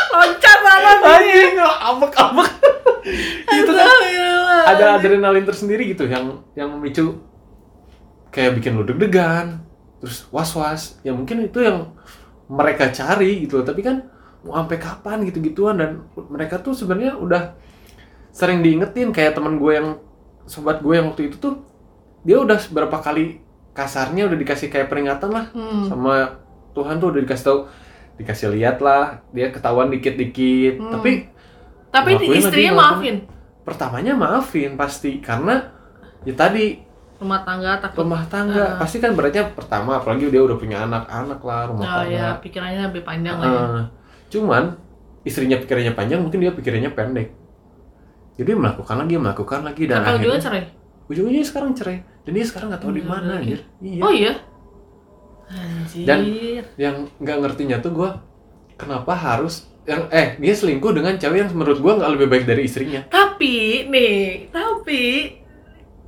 Loncat 0.10 0.60
banget. 0.66 0.98
Anjing, 1.06 1.54
ambek-ambek. 1.62 2.50
itu 3.60 3.72
kan 3.72 3.88
ada 4.70 5.00
adrenalin 5.00 5.46
tersendiri 5.46 5.90
gitu 5.92 6.06
yang 6.06 6.44
yang 6.54 6.70
memicu 6.76 7.20
kayak 8.30 8.60
bikin 8.62 8.78
lu 8.78 8.86
deg-degan 8.86 9.64
terus 10.00 10.30
was-was 10.30 11.02
ya 11.02 11.12
mungkin 11.12 11.50
itu 11.50 11.60
yang 11.64 11.96
mereka 12.50 12.90
cari 12.94 13.46
gitu 13.46 13.62
tapi 13.66 13.82
kan 13.82 14.06
mau 14.42 14.56
sampai 14.56 14.78
kapan 14.78 15.24
gitu-gituan 15.24 15.76
dan 15.76 15.92
mereka 16.26 16.58
tuh 16.58 16.72
sebenarnya 16.72 17.16
udah 17.16 17.60
sering 18.30 18.60
diingetin 18.60 19.10
kayak 19.10 19.34
teman 19.34 19.58
gue 19.58 19.74
yang 19.74 19.88
sobat 20.46 20.80
gue 20.80 20.94
yang 20.94 21.08
waktu 21.08 21.28
itu 21.28 21.38
tuh 21.38 21.60
dia 22.22 22.38
udah 22.38 22.56
beberapa 22.68 23.00
kali 23.00 23.42
kasarnya 23.72 24.26
udah 24.26 24.38
dikasih 24.38 24.68
kayak 24.68 24.88
peringatan 24.88 25.30
lah 25.30 25.46
Hmm. 25.50 25.86
sama 25.86 26.40
Tuhan 26.72 26.98
tuh 26.98 27.12
udah 27.12 27.22
dikasih 27.22 27.46
tahu 27.46 27.60
dikasih 28.16 28.48
lihat 28.52 28.80
lah 28.80 29.04
dia 29.30 29.50
ketahuan 29.50 29.88
dikit-dikit 29.90 30.78
Hmm. 30.78 30.92
tapi 30.94 31.12
Tapi 31.90 32.10
lagi, 32.14 32.28
istrinya 32.38 32.74
maafin. 32.76 33.16
pertamanya 33.62 34.14
maafin 34.14 34.76
pasti 34.76 35.20
karena 35.20 35.68
ya 36.22 36.34
tadi 36.34 36.86
Rumah 37.18 37.42
tangga 37.42 37.72
takut. 37.78 38.06
rumah 38.06 38.24
tangga 38.26 38.64
Ah. 38.64 38.78
pasti 38.78 38.98
kan 38.98 39.12
beratnya 39.12 39.50
pertama 39.50 39.98
apalagi 39.98 40.28
dia 40.28 40.40
udah 40.40 40.56
punya 40.56 40.86
anak-anak 40.86 41.40
lah 41.42 41.62
rumah 41.68 41.84
Oh 41.84 41.92
tangga 42.00 42.08
ya, 42.10 42.28
pikirannya 42.40 42.84
lebih 42.88 43.04
panjang 43.04 43.36
lah 43.36 43.48
ya. 43.50 43.66
Cuman 44.30 44.78
istrinya 45.26 45.58
pikirannya 45.60 45.94
panjang 45.94 46.22
mungkin 46.24 46.40
dia 46.40 46.54
pikirannya 46.54 46.94
pendek. 46.94 47.30
Jadi 48.40 48.52
melakukan 48.56 48.96
lagi 49.04 49.16
melakukan 49.20 49.60
lagi 49.68 49.84
dan 49.84 50.00
juga 50.00 50.16
akhirnya 50.16 50.40
cerai. 50.40 50.64
ujung-ujungnya 51.12 51.46
sekarang 51.46 51.72
cerai. 51.76 51.98
Dan 52.24 52.32
dia 52.38 52.46
sekarang 52.46 52.72
nggak 52.72 52.82
tahu 52.86 52.94
di 52.96 53.02
Bener 53.04 53.12
mana 53.12 53.32
anjir. 53.42 53.60
Iya. 53.84 54.02
Oh 54.06 54.14
iya. 54.14 54.34
Anjir. 55.50 56.06
Dan- 56.06 56.24
yang 56.78 56.96
nggak 57.20 57.38
ngertinya 57.44 57.78
tuh 57.82 57.92
gue 57.92 58.10
kenapa 58.80 59.12
harus 59.18 59.68
yang 59.84 60.06
eh 60.14 60.38
dia 60.38 60.54
selingkuh 60.54 60.94
dengan 60.94 61.18
cewek 61.18 61.38
yang 61.42 61.50
menurut 61.52 61.82
gue 61.82 61.94
nggak 61.98 62.12
lebih 62.16 62.28
baik 62.30 62.46
dari 62.46 62.70
istrinya. 62.70 63.02
Tapi 63.10 63.90
nih, 63.90 64.54
tapi 64.54 65.34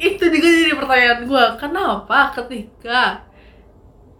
itu 0.02 0.24
juga 0.24 0.48
jadi 0.50 0.74
pertanyaan 0.74 1.20
gua. 1.30 1.46
Kenapa 1.62 2.34
ketika 2.34 3.22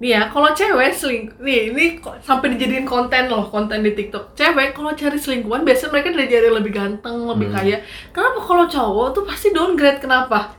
nih 0.02 0.18
ya 0.18 0.22
kalau 0.34 0.50
cewek 0.50 0.90
selingkuh 0.92 1.38
nih 1.40 1.70
ini 1.70 1.84
kok 2.02 2.18
sampai 2.26 2.58
dijadiin 2.58 2.90
konten 2.90 3.30
loh 3.30 3.46
konten 3.46 3.86
di 3.86 3.94
TikTok. 3.94 4.34
Cewek 4.34 4.74
kalau 4.74 4.98
cari 4.98 5.14
selingkuhan 5.16 5.62
biasanya 5.62 5.94
mereka 5.94 6.10
dari 6.10 6.26
jadi 6.28 6.50
lebih 6.50 6.74
ganteng 6.74 7.30
lebih 7.30 7.54
Hmm. 7.54 7.56
kaya. 7.56 7.78
Kenapa 8.10 8.40
kalau 8.42 8.66
cowok 8.66 9.08
tuh 9.14 9.24
pasti 9.30 9.54
downgrade 9.54 10.02
kenapa? 10.02 10.58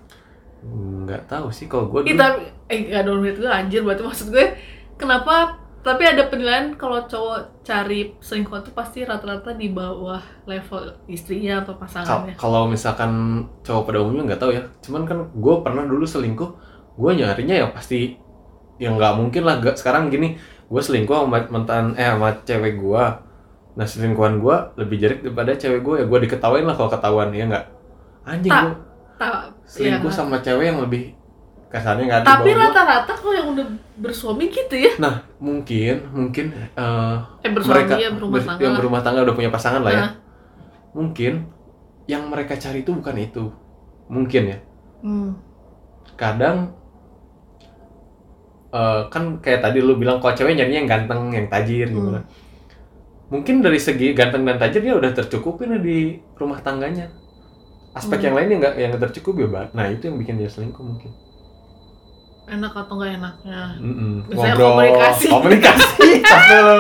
Nggak 0.63 1.27
tahu 1.27 1.51
sih 1.51 1.67
kalau 1.67 1.91
gue 1.91 2.07
Ih, 2.07 2.15
tapi 2.15 2.47
eh 2.71 2.87
nggak 2.87 3.03
downgrade 3.03 3.39
gue 3.43 3.51
anjir 3.51 3.83
berarti 3.83 4.03
maksud 4.07 4.31
gue 4.31 4.47
kenapa 4.95 5.59
tapi 5.83 6.07
ada 6.07 6.31
penilaian 6.31 6.79
kalau 6.79 7.03
cowok 7.11 7.67
cari 7.67 8.15
selingkuhan 8.23 8.63
tuh 8.63 8.71
pasti 8.71 9.03
rata-rata 9.03 9.51
di 9.51 9.67
bawah 9.67 10.23
level 10.47 10.95
istrinya 11.11 11.67
atau 11.67 11.75
pasangannya. 11.75 12.39
Kalau 12.39 12.71
misalkan 12.71 13.43
cowok 13.67 13.91
pada 13.91 13.99
umumnya 13.99 14.31
nggak 14.31 14.41
tahu 14.41 14.55
ya. 14.55 14.63
Cuman 14.79 15.03
kan 15.03 15.19
gue 15.35 15.55
pernah 15.67 15.83
dulu 15.83 16.07
selingkuh 16.07 16.51
gue 16.95 17.11
nyarinya 17.19 17.57
ya 17.59 17.67
pasti 17.75 18.15
yang 18.83 18.99
nggak 18.99 19.15
mungkin 19.15 19.43
lah. 19.47 19.63
Nggak- 19.63 19.79
sekarang 19.79 20.11
gini 20.11 20.35
gue 20.67 20.83
selingkuh 20.83 21.15
sama 21.15 21.39
mantan 21.53 21.93
eh 21.95 22.09
sama 22.09 22.33
cewek 22.43 22.81
gue 22.81 23.05
nah 23.73 23.89
selingkuhan 23.89 24.37
gue 24.37 24.57
lebih 24.77 24.97
jelek 25.01 25.21
daripada 25.25 25.57
cewek 25.57 25.81
gue 25.81 25.95
ya 26.01 26.05
gue 26.05 26.19
diketawain 26.29 26.65
lah 26.69 26.77
kalau 26.77 26.91
ketahuan 26.93 27.33
ya 27.33 27.45
nggak? 27.49 27.67
Anjing 28.25 28.53
gue 28.53 28.75
selingkuh 29.65 30.13
iya, 30.13 30.17
sama 30.17 30.37
cewek 30.45 30.67
yang 30.69 30.81
lebih 30.83 31.15
kasarnya 31.73 32.05
nggak 32.05 32.21
ada 32.21 32.29
tapi 32.37 32.51
rata-rata 32.53 33.13
kalau 33.17 33.33
yang 33.33 33.49
udah 33.57 33.67
bersuami 33.97 34.53
gitu 34.53 34.77
ya. 34.77 34.93
Nah 35.01 35.25
mungkin 35.41 36.05
mungkin 36.13 36.53
eh, 36.53 37.17
eh 37.41 37.51
bersuami 37.53 37.81
mereka 37.89 37.95
ya 37.97 38.11
berumah 38.13 38.37
ber- 38.37 38.45
tangga 38.45 38.61
yang 38.61 38.75
berumah 38.77 39.01
tangga 39.01 39.21
udah 39.25 39.37
punya 39.37 39.49
pasangan 39.49 39.81
lah 39.81 39.93
ya. 39.93 40.01
Nah. 40.05 40.13
mungkin 40.93 41.33
yang 42.05 42.29
mereka 42.29 42.53
cari 42.61 42.85
itu 42.85 42.93
bukan 42.93 43.17
itu. 43.17 43.45
Mungkin 44.13 44.43
ya. 44.53 44.59
Hmm. 45.01 45.33
kadang 46.15 46.77
eh, 48.73 49.01
kan 49.07 49.39
kayak 49.39 49.61
tadi 49.61 49.79
lu 49.79 49.95
bilang 49.95 50.17
kalau 50.17 50.33
cewek 50.33 50.57
nyarinya 50.57 50.79
yang 50.79 50.91
ganteng 50.91 51.21
yang 51.31 51.47
tajir 51.47 51.87
Hmm. 51.87 51.95
gimana 51.95 52.21
mungkin 53.29 53.61
dari 53.61 53.77
segi 53.77 54.13
ganteng 54.13 54.45
dan 54.45 54.57
tajir 54.57 54.81
dia 54.81 54.93
udah 54.93 55.09
tercukupin 55.11 55.77
di 55.79 55.99
rumah 56.35 56.59
tangganya 56.59 57.09
aspek 57.93 58.19
Hmm. 58.19 58.27
yang 58.27 58.35
lainnya 58.35 58.57
nggak 58.59 58.75
yang 58.77 58.93
tercukupi 58.95 59.45
ya 59.45 59.69
nah 59.71 59.85
itu 59.87 60.03
yang 60.05 60.17
bikin 60.17 60.37
dia 60.37 60.49
selingkuh 60.49 60.81
mungkin 60.81 61.13
enak 62.45 62.73
atau 62.75 62.99
nggak 62.99 63.13
enaknya 63.17 63.61
Mm-mm. 63.79 64.13
Misalnya 64.27 64.53
ngobrol 64.53 64.71
komunikasi. 64.75 65.27
komunikasi 65.31 66.09
capek 66.27 66.61
lo 66.61 66.77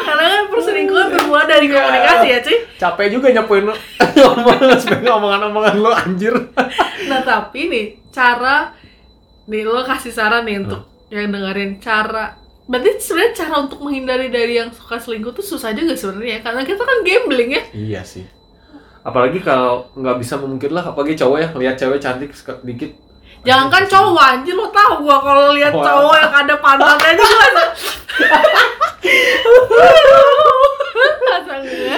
karena 0.00 0.24
kan 0.24 0.44
perselingkuhan 0.48 1.06
bermula 1.12 1.42
dari 1.44 1.66
Iya. 1.68 1.76
komunikasi 1.76 2.26
ya 2.26 2.38
cuy 2.40 2.58
capek 2.74 3.06
juga 3.12 3.26
nyapuin 3.30 3.64
omongan 4.32 4.78
sebagai 4.80 5.10
omongan-omongan 5.12 5.74
lo 5.76 5.90
anjir 5.92 6.34
nah 7.06 7.20
tapi 7.20 7.60
nih 7.68 7.86
cara 8.08 8.72
nih 9.48 9.64
lo 9.64 9.80
kasih 9.82 10.12
saran 10.12 10.44
nih 10.44 10.60
untuk 10.62 10.84
Hmm. 11.08 11.16
yang 11.16 11.32
dengerin 11.32 11.80
cara 11.80 12.36
berarti 12.68 13.00
sebenarnya 13.00 13.32
cara 13.32 13.64
untuk 13.64 13.80
menghindari 13.80 14.28
dari 14.28 14.60
yang 14.60 14.68
suka 14.68 15.00
selingkuh 15.00 15.32
tuh 15.32 15.40
susah 15.40 15.72
juga 15.72 15.96
sebenarnya 15.96 16.44
karena 16.44 16.62
kita 16.62 16.84
kan 16.84 16.98
gambling 17.00 17.50
ya 17.56 17.62
iya 17.72 18.00
sih 18.04 18.28
apalagi 19.00 19.40
kalau 19.40 19.88
nggak 19.96 20.20
bisa 20.20 20.36
memungkir 20.36 20.68
lah 20.68 20.84
apalagi 20.84 21.16
cowok 21.16 21.38
ya 21.40 21.48
lihat 21.56 21.80
cewek 21.80 21.96
cantik 21.96 22.28
dikit 22.60 22.92
jangan 23.40 23.72
kan 23.72 23.88
cowok 23.88 24.20
anjir 24.20 24.52
lo 24.52 24.68
tahu 24.68 25.08
gua 25.08 25.16
kalau 25.24 25.56
lihat 25.56 25.72
Wah. 25.72 25.80
cowok 25.80 26.14
yang 26.20 26.34
ada 26.34 26.54
pantatnya 26.60 27.08
aja 27.16 27.24
gua 27.24 27.48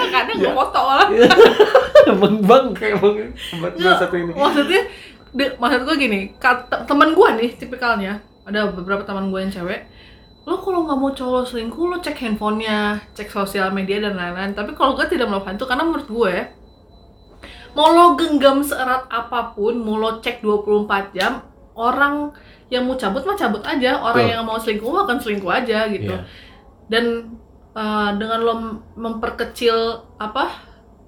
kadang 0.11 0.37
Ya. 0.39 0.51
gua 0.53 0.65
foto 0.67 0.81
lah 0.81 1.07
emang 2.11 2.35
bang 2.47 2.67
kayak 2.79 2.97
bang 3.01 3.17
satu 3.99 4.15
ini 4.15 4.33
maksudnya 4.33 4.83
de- 5.31 5.55
maksud 5.57 5.83
gue 5.83 5.97
gini 5.97 6.21
kata 6.37 6.85
teman 6.85 7.13
gue 7.13 7.29
nih 7.39 7.51
tipikalnya 7.57 8.19
ada 8.43 8.69
beberapa 8.69 9.03
teman 9.03 9.29
gue 9.29 9.39
yang 9.39 9.53
cewek 9.53 9.87
lo 10.43 10.57
kalau 10.59 10.83
nggak 10.83 10.99
mau 10.99 11.13
cowok 11.13 11.43
selingkuh 11.47 11.85
lo 11.87 11.97
cek 11.99 12.17
handphonenya 12.17 12.99
cek 13.13 13.29
sosial 13.29 13.71
media 13.71 14.01
dan 14.01 14.17
lain-lain 14.17 14.51
tapi 14.53 14.73
kalau 14.73 14.97
gue 14.97 15.07
tidak 15.07 15.29
melakukan 15.29 15.55
itu 15.55 15.67
karena 15.69 15.85
menurut 15.85 16.09
gue 16.09 16.35
mau 17.71 17.89
lo 17.91 18.19
genggam 18.19 18.59
seerat 18.61 19.07
apa 19.07 19.55
pun 19.55 19.79
mau 19.79 19.95
lo 19.95 20.19
cek 20.19 20.43
24 20.43 21.15
jam 21.15 21.47
orang 21.79 22.35
yang 22.67 22.83
mau 22.83 22.95
cabut 22.95 23.23
mah 23.23 23.35
cabut 23.35 23.63
aja 23.63 23.99
orang 23.99 24.27
Betul. 24.27 24.35
yang 24.35 24.43
mau 24.43 24.59
selingkuh 24.59 24.91
mah 24.91 25.03
akan 25.05 25.19
selingkuh 25.19 25.51
aja 25.51 25.87
gitu 25.87 26.11
Iya. 26.11 26.27
dan 26.91 27.05
uh, 27.73 28.11
dengan 28.19 28.39
lo 28.43 28.55
memperkecil 28.97 29.77
apa 30.19 30.51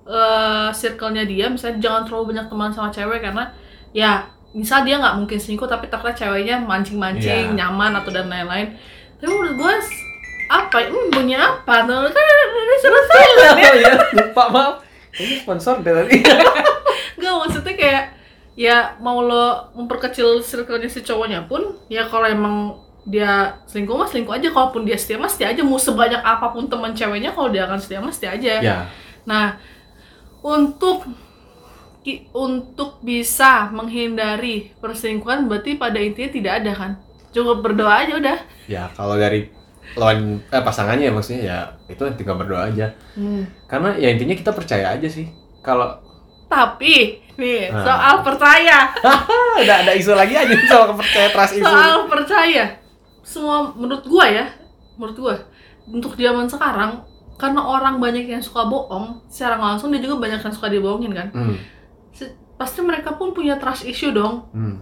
uh, 0.07 0.71
circle-nya 0.71 1.26
dia 1.26 1.50
misalnya 1.50 1.83
jangan 1.83 2.02
terlalu 2.07 2.35
banyak 2.35 2.47
teman 2.47 2.71
sama 2.71 2.91
cewek 2.91 3.23
karena 3.23 3.50
ya 3.93 4.27
misal 4.53 4.85
dia 4.85 5.01
nggak 5.01 5.17
mungkin 5.17 5.39
selingkuh 5.41 5.65
tapi 5.65 5.89
ternyata 5.89 6.13
ceweknya 6.13 6.61
mancing-mancing 6.61 7.53
Iya. 7.53 7.57
nyaman 7.57 7.97
atau 7.97 8.13
dan 8.13 8.29
lain-lain. 8.29 8.77
Tapi 9.17 9.31
menurut 9.31 9.55
gue 9.57 9.73
apa 10.53 10.77
hmm, 10.85 11.09
bunyi 11.09 11.37
apa? 11.37 11.89
Tuh 11.89 12.13
kan 12.13 12.25
udah 12.53 12.79
selesai 12.81 13.27
lah 13.41 13.53
ya 13.57 13.71
iya, 13.81 13.93
lupa 14.13 14.45
maaf. 14.53 14.75
Ini 15.17 15.41
sponsor 15.41 15.81
deh 15.81 15.93
tadi. 16.05 16.21
nggak 17.17 17.33
maksudnya 17.39 17.75
kayak 17.77 18.05
ya 18.53 19.01
mau 19.01 19.25
lo 19.25 19.73
memperkecil 19.73 20.45
circle-nya 20.45 20.93
si 20.93 21.01
cowoknya 21.01 21.49
pun 21.49 21.73
ya 21.89 22.05
kalau 22.05 22.29
emang 22.29 22.77
dia 23.09 23.57
selingkuh 23.65 23.97
mah 23.97 24.09
selingkuh 24.09 24.37
aja. 24.37 24.53
Kalaupun 24.53 24.85
dia 24.85 25.01
setia 25.01 25.17
mah 25.17 25.33
setia 25.33 25.49
aja. 25.49 25.65
Mau 25.65 25.81
sebanyak 25.81 26.21
apa 26.21 26.53
pun 26.53 26.69
teman 26.69 26.93
ceweknya 26.93 27.33
kalau 27.33 27.49
dia 27.49 27.65
akan 27.65 27.81
setia 27.81 28.05
mah 28.05 28.13
setia 28.13 28.37
aja. 28.37 28.61
Ya, 28.61 28.77
Nah, 29.25 29.57
untuk 30.43 31.07
untuk 32.32 32.99
bisa 33.00 33.71
menghindari 33.71 34.75
perselingkuhan 34.78 35.47
berarti 35.47 35.76
pada 35.76 35.99
intinya 35.99 36.30
tidak 36.30 36.52
ada 36.62 36.73
kan? 36.75 36.92
Cukup 37.32 37.62
berdoa 37.62 38.04
aja 38.04 38.18
udah. 38.18 38.38
ya 38.66 38.87
kalau 38.92 39.16
dari 39.16 39.49
lawan 39.92 40.38
eh, 40.47 40.62
pasangannya 40.62 41.09
ya 41.09 41.12
maksudnya 41.12 41.42
ya 41.42 41.59
itu 41.87 42.02
tinggal 42.14 42.37
berdoa 42.37 42.68
aja. 42.68 42.92
Karena 43.66 43.94
ya 43.97 44.09
intinya 44.11 44.35
kita 44.35 44.52
percaya 44.52 44.92
aja 44.92 45.09
sih. 45.09 45.26
Kalau 45.61 45.99
Tapi 46.47 47.16
nih 47.32 47.73
Nah. 47.73 47.80
soal 47.80 48.14
percaya, 48.21 48.92
ah, 49.00 49.25
udah 49.64 49.76
ada 49.80 49.97
isu 49.97 50.12
lagi 50.12 50.37
aja 50.37 50.52
soal 50.68 50.92
kepercayaan 50.92 51.32
trust 51.32 51.54
isu. 51.56 51.64
soal 51.64 51.94
percaya, 52.04 52.64
semua 53.25 53.73
menurut 53.73 54.04
gua 54.04 54.28
ya, 54.28 54.47
menurut 55.00 55.16
gua 55.16 55.37
untuk 55.88 56.12
zaman 56.14 56.44
sekarang 56.44 57.00
karena 57.40 57.56
orang 57.59 57.97
banyak 57.99 58.28
yang 58.28 58.44
suka 58.44 58.68
bohong, 58.68 59.25
secara 59.32 59.56
langsung 59.56 59.88
dia 59.88 60.04
juga 60.04 60.21
banyak 60.21 60.44
yang 60.44 60.52
suka 60.52 60.68
dibohongin 60.68 61.16
kan. 61.16 61.28
Hmm, 61.32 61.56
Pasti 62.59 62.81
mereka 62.85 63.16
pun 63.19 63.35
punya 63.35 63.59
trust 63.59 63.88
issue 63.88 64.14
dong. 64.14 64.47
hmm. 64.54 64.76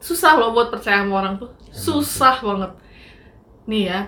susah 0.00 0.40
loh 0.40 0.56
buat 0.56 0.72
percaya 0.72 1.04
sama 1.04 1.20
orang 1.20 1.34
tuh. 1.36 1.50
Susah 1.68 2.40
banget. 2.40 2.72
Nih 3.68 3.84
ya 3.88 4.00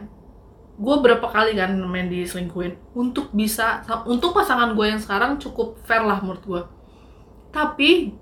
gue 0.72 0.96
berapa 0.99 1.22
kali 1.28 1.52
kan 1.52 1.76
main 1.84 2.08
diselingkuhin 2.08 2.75
untuk 2.96 3.28
bisa 3.37 3.84
untuk 4.08 4.32
pasangan 4.32 4.72
gue 4.72 4.87
yang 4.88 4.99
sekarang 4.99 5.37
cukup 5.37 5.76
fair 5.84 6.00
lah 6.00 6.18
menurut 6.25 6.42
gue 6.42 6.62
tapi 7.52 8.16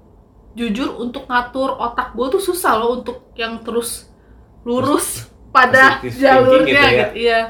jujur 0.58 0.98
untuk 0.98 1.30
ngatur 1.30 1.78
otak 1.78 2.12
gue 2.18 2.26
tuh 2.36 2.42
susah 2.42 2.74
loh 2.74 3.00
untuk 3.00 3.30
yang 3.38 3.62
terus 3.62 4.10
lurus 4.66 5.30
pada 5.54 6.02
positive 6.02 6.10
thinking 6.10 6.22
jalurnya 6.22 6.66
gitu 6.66 6.74
ya. 6.74 6.90
gitu. 6.90 7.14
Iya. 7.16 7.40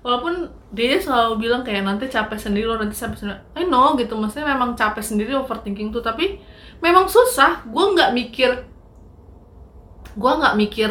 Walaupun 0.00 0.34
dia 0.70 1.02
selalu 1.02 1.42
bilang 1.42 1.62
kayak 1.66 1.82
nanti 1.82 2.06
capek 2.06 2.38
sendiri 2.38 2.66
lo 2.70 2.78
nanti 2.78 2.94
capek 2.94 3.18
sendiri. 3.18 3.38
I 3.58 3.66
know 3.66 3.98
gitu 3.98 4.14
maksudnya 4.14 4.54
memang 4.54 4.78
capek 4.78 5.02
sendiri 5.02 5.34
overthinking 5.34 5.90
tuh 5.90 5.98
tapi 6.00 6.38
memang 6.78 7.10
susah. 7.10 7.66
Gue 7.66 7.84
nggak 7.94 8.14
mikir 8.14 8.50
gue 10.10 10.32
nggak 10.42 10.54
mikir 10.58 10.90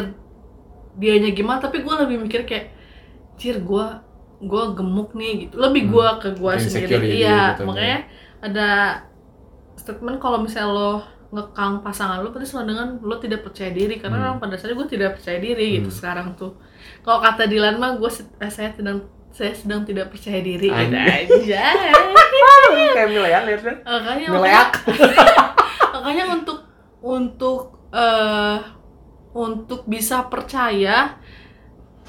dianya 0.96 1.30
gimana 1.32 1.60
tapi 1.60 1.80
gue 1.80 1.94
lebih 1.96 2.16
mikir 2.20 2.44
kayak 2.44 2.72
cir 3.36 3.60
gue 3.60 3.86
gue 4.40 4.62
gemuk 4.76 5.12
nih 5.16 5.48
gitu. 5.48 5.56
Lebih 5.56 5.88
Hmm. 5.88 5.92
gue 5.92 6.08
ke 6.20 6.28
gue 6.36 6.52
sendiri. 6.58 6.92
ya 6.92 7.00
iya 7.12 7.40
gitu, 7.52 7.62
makanya 7.68 7.98
ada 8.40 8.68
statement 9.76 10.16
kalau 10.16 10.40
misalnya 10.40 10.72
lo 10.72 10.92
ngekang 11.30 11.80
pasangan 11.80 12.20
lo 12.20 12.34
berarti 12.34 12.48
sama 12.48 12.66
dengan 12.66 12.98
lo 13.00 13.16
tidak 13.16 13.44
percaya 13.44 13.72
diri. 13.72 13.96
Karena 13.96 14.16
Hmm. 14.16 14.24
memang 14.28 14.38
pada 14.40 14.56
dasarnya 14.56 14.76
gue 14.76 14.88
tidak 14.88 15.10
percaya 15.20 15.38
diri 15.38 15.80
gitu 15.80 15.88
Hmm. 15.88 15.98
sekarang 16.00 16.28
tuh. 16.36 16.52
Kalau 17.00 17.20
kata 17.20 17.48
Dilan 17.48 17.76
mah 17.76 17.96
gue 17.96 18.10
saya 18.44 18.72
sedang 18.72 19.04
saya 19.30 19.52
sedang 19.52 19.82
tidak 19.82 20.08
percaya 20.08 20.38
diri 20.38 20.66
gitu 20.66 20.96
aja 20.96 21.62
Kayak 22.90 23.08
milean 23.08 23.44
ya 23.44 23.56
kan? 23.56 23.76
makanya 23.84 24.26
Mileak. 24.28 24.70
makanya 25.94 26.24
untuk 26.32 26.58
untuk 27.00 27.60
eh 27.90 28.58
untuk 29.30 29.86
bisa 29.86 30.26
percaya 30.26 31.14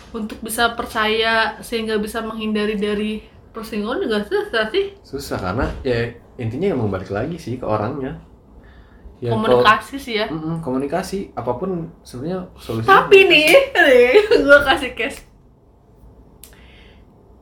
untuk 0.10 0.42
bisa 0.42 0.74
percaya 0.74 1.34
sehingga 1.60 1.96
bisa 1.96 2.20
menghindari 2.20 2.76
dari 2.76 3.12
perselingkuhan 3.48 4.02
juga 4.02 4.18
susah 4.22 4.66
sih 4.68 4.86
Susah 5.00 5.38
karena 5.40 5.66
ya 5.82 6.10
intinya 6.36 6.72
emang 6.72 6.90
balik 6.90 7.10
lagi 7.10 7.36
sih 7.36 7.56
ke 7.56 7.64
orangnya. 7.64 8.18
Ya, 9.20 9.30
kalau- 9.30 9.62
komunikasi 9.62 9.96
sih 9.96 10.18
ya 10.18 10.26
Mm-mm, 10.26 10.60
komunikasi 10.60 11.30
apa 11.32 11.54
pun 11.54 11.94
sebenarnya 12.02 12.50
solusinya 12.58 13.06
tapi 13.06 13.18
nih 13.24 13.54
gue 14.42 14.60
kasih 14.66 14.92
case 14.92 15.22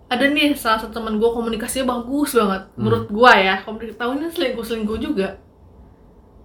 ada 0.10 0.26
nih 0.26 0.52
salah 0.54 0.78
satu 0.78 0.90
teman 0.92 1.16
gue 1.16 1.30
komunikasinya 1.30 1.86
bagus 1.92 2.34
banget 2.34 2.62
Hmm. 2.68 2.82
menurut 2.82 3.06
gue 3.08 3.34
ya 3.40 3.56
komunikasi 3.62 3.96
tahunya 3.96 4.28
selingkuh 4.28 4.64
selingkuh 4.64 4.98
juga 4.98 5.38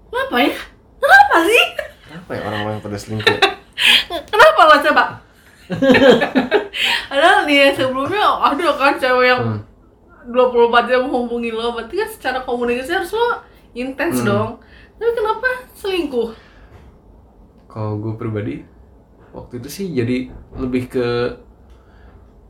kenapa 0.08 0.36
ya 0.38 0.52
kenapa 0.96 1.36
sih 1.42 1.64
apa 2.06 2.30
ya 2.30 2.40
orang-orang 2.42 2.78
pada 2.80 2.96
selingkuh 2.96 3.38
Kenapa 4.30 4.60
lo 4.64 4.76
coba? 4.80 5.04
Padahal 7.10 7.42
nih 7.44 7.74
sebelumnya 7.74 8.22
ada 8.38 8.68
kan 8.72 8.94
cewek 8.94 9.26
yang 9.26 9.42
Hmm. 9.44 9.60
24 10.24 10.88
jam 10.88 11.04
menghubungi 11.04 11.50
lo, 11.50 11.74
berarti 11.74 11.98
kan 11.98 12.08
secara 12.08 12.38
komunikasi 12.40 12.94
harus 12.94 13.12
lo 13.12 13.44
intens 13.72 14.22
Hmm. 14.22 14.26
dong. 14.26 14.50
Tapi 14.94 15.10
kenapa 15.12 15.48
selingkuh? 15.74 16.30
kalau 17.66 17.98
gue 17.98 18.14
pribadi 18.14 18.62
waktu 19.28 19.58
itu 19.58 19.66
sih 19.68 19.86
jadi 19.90 20.30
lebih 20.54 20.86
ke 20.86 21.06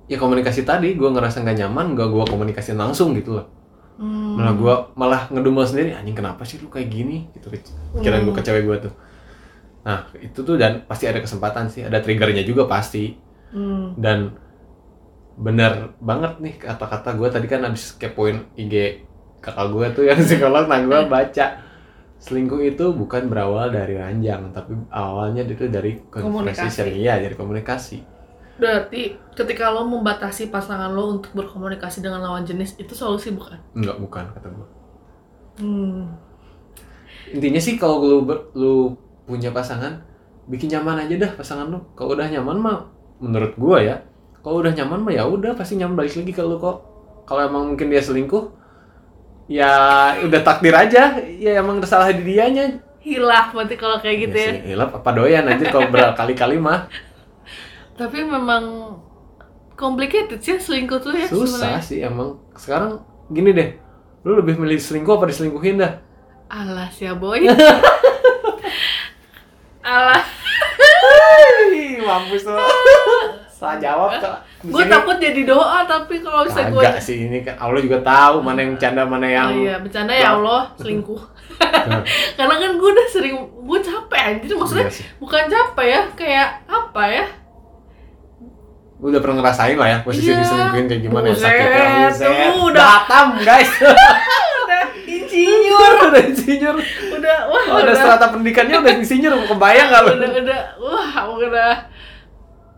ya 0.05 0.17
komunikasi 0.17 0.63
tadi 0.63 0.93
gue 0.95 1.09
ngerasa 1.09 1.41
nggak 1.41 1.57
nyaman 1.61 1.97
gak 1.97 2.09
gue 2.13 2.25
komunikasi 2.29 2.73
langsung 2.73 3.13
gitu 3.15 3.41
loh. 3.41 3.47
Hmm. 3.95 4.35
malah 4.35 4.55
gue 4.59 4.75
malah 4.99 5.23
ngedumel 5.31 5.63
sendiri 5.63 5.95
anjing 5.95 6.19
kenapa 6.19 6.43
sih 6.43 6.59
lu 6.59 6.67
kayak 6.67 6.91
gini? 6.91 7.31
Gitu 7.31 7.47
pikiran 7.95 8.27
gue 8.27 8.35
ke 8.35 8.43
Hmm. 8.43 8.47
cewek 8.51 8.63
gue 8.65 8.77
tuh. 8.91 8.93
Nah 9.87 9.99
itu 10.19 10.39
tuh 10.41 10.57
dan 10.59 10.83
pasti 10.85 11.07
ada 11.07 11.23
kesempatan 11.23 11.71
sih 11.71 11.87
ada 11.87 11.99
triggernya 11.99 12.43
juga 12.43 12.67
pasti. 12.67 13.15
Hmm. 13.55 13.95
dan 13.95 14.35
bener 15.35 15.95
banget 15.99 16.43
nih 16.43 16.55
kata-kata 16.59 17.15
gue 17.15 17.29
tadi 17.31 17.47
kan 17.47 17.63
abis 17.67 17.95
kepoin 17.95 18.51
IG 18.55 19.03
kakak 19.39 19.67
gue 19.71 19.87
tuh 19.93 20.05
yang 20.07 20.19
psikolog 20.27 20.67
nah 20.67 20.83
gue 20.83 21.01
baca. 21.07 21.47
Selingkuh 22.19 22.65
itu 22.65 22.89
bukan 22.91 23.29
berawal 23.29 23.69
dari 23.69 23.95
ranjang 23.95 24.49
tapi 24.51 24.73
awalnya 24.89 25.45
itu 25.45 25.69
dari 25.69 26.01
Komunikasi. 26.09 26.83
iya 26.97 27.21
dari 27.21 27.37
komunikasi 27.37 28.14
Berarti 28.55 29.19
ketika 29.35 29.75
lo 29.75 29.83
membatasi 29.85 30.49
pasangan 30.49 30.95
lo 30.95 31.19
untuk 31.19 31.35
berkomunikasi 31.35 31.99
dengan 32.01 32.23
lawan 32.23 32.47
jenis 32.47 32.79
itu 32.79 32.95
solusi 32.95 33.35
bukan? 33.35 33.59
enggak 33.75 33.99
bukan 33.99 34.25
kata 34.31 34.49
gue 34.49 34.67
Hmm. 35.55 36.11
intinya 37.31 37.63
sih 37.63 37.79
kalau 37.79 38.03
lu 38.03 38.19
ber- 38.27 38.51
lu 38.55 38.95
punya 39.25 39.55
pasangan 39.55 40.03
bikin 40.47 40.67
nyaman 40.75 41.07
aja 41.07 41.15
dah 41.17 41.31
pasangan 41.35 41.67
lu. 41.71 41.79
Kalau 41.95 42.15
udah 42.15 42.27
nyaman 42.27 42.59
mah 42.59 42.79
menurut 43.23 43.55
gua 43.57 43.79
ya 43.81 43.97
kalau 44.43 44.61
udah 44.61 44.75
nyaman 44.75 45.01
mah 45.01 45.13
ya 45.15 45.25
udah 45.25 45.55
pasti 45.55 45.79
nyaman. 45.79 45.95
Balik 45.95 46.15
lagi 46.21 46.33
ke 46.35 46.43
lu 46.43 46.59
kok. 46.59 46.77
Kalau 47.25 47.41
emang 47.41 47.75
mungkin 47.75 47.87
dia 47.89 48.03
selingkuh 48.03 48.51
ya 49.47 49.71
udah 50.21 50.41
takdir 50.43 50.75
aja. 50.75 51.17
Ya 51.39 51.63
emang 51.63 51.79
salah 51.87 52.11
di 52.11 52.23
dianya. 52.23 52.83
Hilaf 52.99 53.53
berarti 53.53 53.77
kalau 53.77 54.01
kayak 54.01 54.17
gitu 54.27 54.37
ya. 54.37 54.49
sih, 54.57 54.61
hilap 54.73 54.91
apa 54.97 55.11
doyan 55.13 55.45
aja 55.45 55.69
kalau 55.69 55.93
berkali-kali 55.93 56.57
mah 56.67 56.89
Tapi 57.95 58.19
memang 58.27 58.97
complicated 59.79 60.43
sih 60.43 60.59
selingkuh 60.59 60.99
tuh 60.99 61.15
ya 61.15 61.27
susah 61.31 61.79
sebenarnya. 61.79 61.81
sih 61.83 61.99
emang. 62.03 62.39
Sekarang 62.59 63.03
gini 63.31 63.55
deh 63.55 63.71
lu 64.25 64.41
lebih 64.41 64.57
milih 64.57 64.81
selingkuh 64.81 65.21
apa 65.21 65.29
diselingkuhin 65.31 65.79
dah? 65.79 66.01
Alas 66.49 66.97
ya 66.99 67.15
boy. 67.15 67.45
Alah. 69.85 70.25
Mampus 72.05 72.45
tuh 72.45 72.61
salah 73.55 73.81
jawab 73.81 74.11
Di 74.61 74.69
gue 74.69 74.85
takut 74.91 75.17
jadi 75.17 75.41
doa 75.49 75.89
tapi 75.89 76.21
kalau 76.21 76.45
bisa 76.45 76.69
gue 76.69 76.83
Kagak 76.85 77.01
sih 77.01 77.29
ini 77.29 77.41
kan 77.41 77.57
Allah 77.57 77.81
juga 77.81 78.05
tahu 78.05 78.45
mana 78.45 78.61
yang 78.61 78.77
bercanda 78.77 79.03
mana 79.09 79.27
yang 79.29 79.49
oh 79.49 79.57
iya 79.57 79.77
bercanda 79.81 80.13
ya 80.13 80.37
Allah 80.37 80.73
selingkuh. 80.77 81.23
Karena 82.37 82.55
kan 82.61 82.71
gue 82.77 82.89
udah 82.93 83.07
sering 83.09 83.37
gue 83.41 83.79
capek 83.81 84.21
anjir. 84.21 84.53
Maksudnya 84.53 84.89
Iya 84.91 85.17
bukan 85.17 85.43
capek 85.49 85.87
ya 85.87 86.01
kayak 86.13 86.49
apa 86.69 87.03
ya 87.09 87.25
udah 89.05 89.21
pernah 89.21 89.37
ngerasain 89.39 89.77
lah 89.77 89.85
ya 89.87 89.99
posisi 90.01 90.27
Iya. 90.27 90.41
diselingkuhin 90.41 90.87
kayak 90.87 91.03
gimana 91.03 91.25
ya? 91.27 91.33
Buset, 91.33 91.45
sakitnya 91.45 91.85
buset. 92.09 92.29
udah- 92.59 92.89
Batam 93.05 93.29
guys. 93.39 93.71
Udah 94.65 94.83
insinyur. 95.05 95.93
Udah 96.09 96.23
insinyur. 96.25 96.77
Udah 97.13 97.37
wah 97.45 97.63
oh, 97.63 97.77
udah. 97.77 97.85
udah 97.85 97.95
strata 97.95 98.27
pendidikannya 98.29 98.81
udah 98.81 98.93
insinyur 98.97 99.33
kebayang 99.45 99.89
gak 99.89 100.03
lu? 100.03 100.11
Udah 100.17 100.31
udah. 100.41 100.61
Wah 100.81 101.13
udah. 101.31 101.75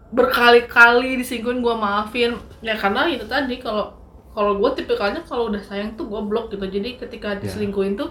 Berkali-kali 0.09 1.15
disinggung 1.17 1.61
gue 1.61 1.75
maafin. 1.75 2.35
Ya 2.59 2.75
karena 2.75 3.07
itu 3.07 3.27
tadi 3.27 3.59
kalau 3.59 3.95
kalau 4.33 4.53
gue 4.57 4.71
tipikalnya 4.75 5.23
kalau 5.23 5.49
udah 5.49 5.61
sayang 5.61 5.95
tuh 5.95 6.07
gue 6.07 6.21
blok 6.23 6.51
gitu. 6.51 6.63
Jadi 6.63 6.97
ketika 6.97 7.35
Ya. 7.35 7.41
diselingkuhin 7.41 7.95
tuh 7.95 8.11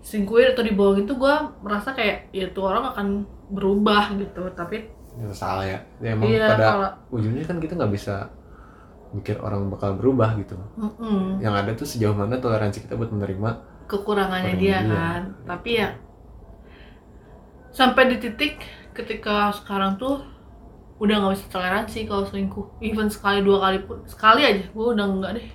selingkuhin 0.00 0.52
atau 0.52 0.64
dibohongin 0.64 1.04
tuh 1.04 1.16
gue 1.16 1.34
merasa 1.60 1.92
kayak 1.92 2.32
ya 2.32 2.48
tuh 2.48 2.64
orang 2.64 2.84
akan 2.90 3.06
berubah 3.48 4.12
gitu. 4.16 4.48
Tapi 4.52 4.88
Ya, 5.20 5.28
salah 5.34 5.64
ya. 5.68 5.78
Ya, 6.00 6.16
emang 6.16 6.28
iya 6.28 6.48
pada 6.48 6.64
kalau 6.72 6.90
ujungnya 7.12 7.44
kan 7.44 7.60
kita 7.60 7.76
nggak 7.76 7.92
bisa 7.92 8.32
mikir 9.12 9.36
orang 9.44 9.68
bakal 9.68 9.92
berubah 10.00 10.32
gitu. 10.40 10.56
Mm-mm. 10.80 11.36
Yang 11.44 11.54
ada 11.60 11.70
tuh 11.76 11.86
sejauh 11.88 12.16
mana 12.16 12.40
toleransi 12.40 12.84
kita 12.88 12.96
buat 12.96 13.12
menerima 13.12 13.50
kekurangannya 13.90 14.56
Kekurangan 14.56 14.62
dia 14.62 14.78
dia. 14.80 14.88
kan 14.88 15.20
tapi 15.44 15.70
ya 15.76 15.88
sampai 17.72 18.08
di 18.12 18.16
titik 18.20 18.60
ketika 18.96 19.52
sekarang 19.52 19.96
tuh 20.00 20.20
udah 21.02 21.16
nggak 21.18 21.34
bisa 21.36 21.46
toleransi 21.50 21.98
kalau 22.06 22.24
selingkuh 22.24 22.66
even 22.80 23.08
sekali 23.10 23.42
dua 23.42 23.58
kali 23.58 23.78
pun 23.84 23.98
sekali 24.06 24.46
aja 24.46 24.64
gue 24.70 24.86
udah 24.94 25.06
enggak 25.08 25.32
deh 25.40 25.48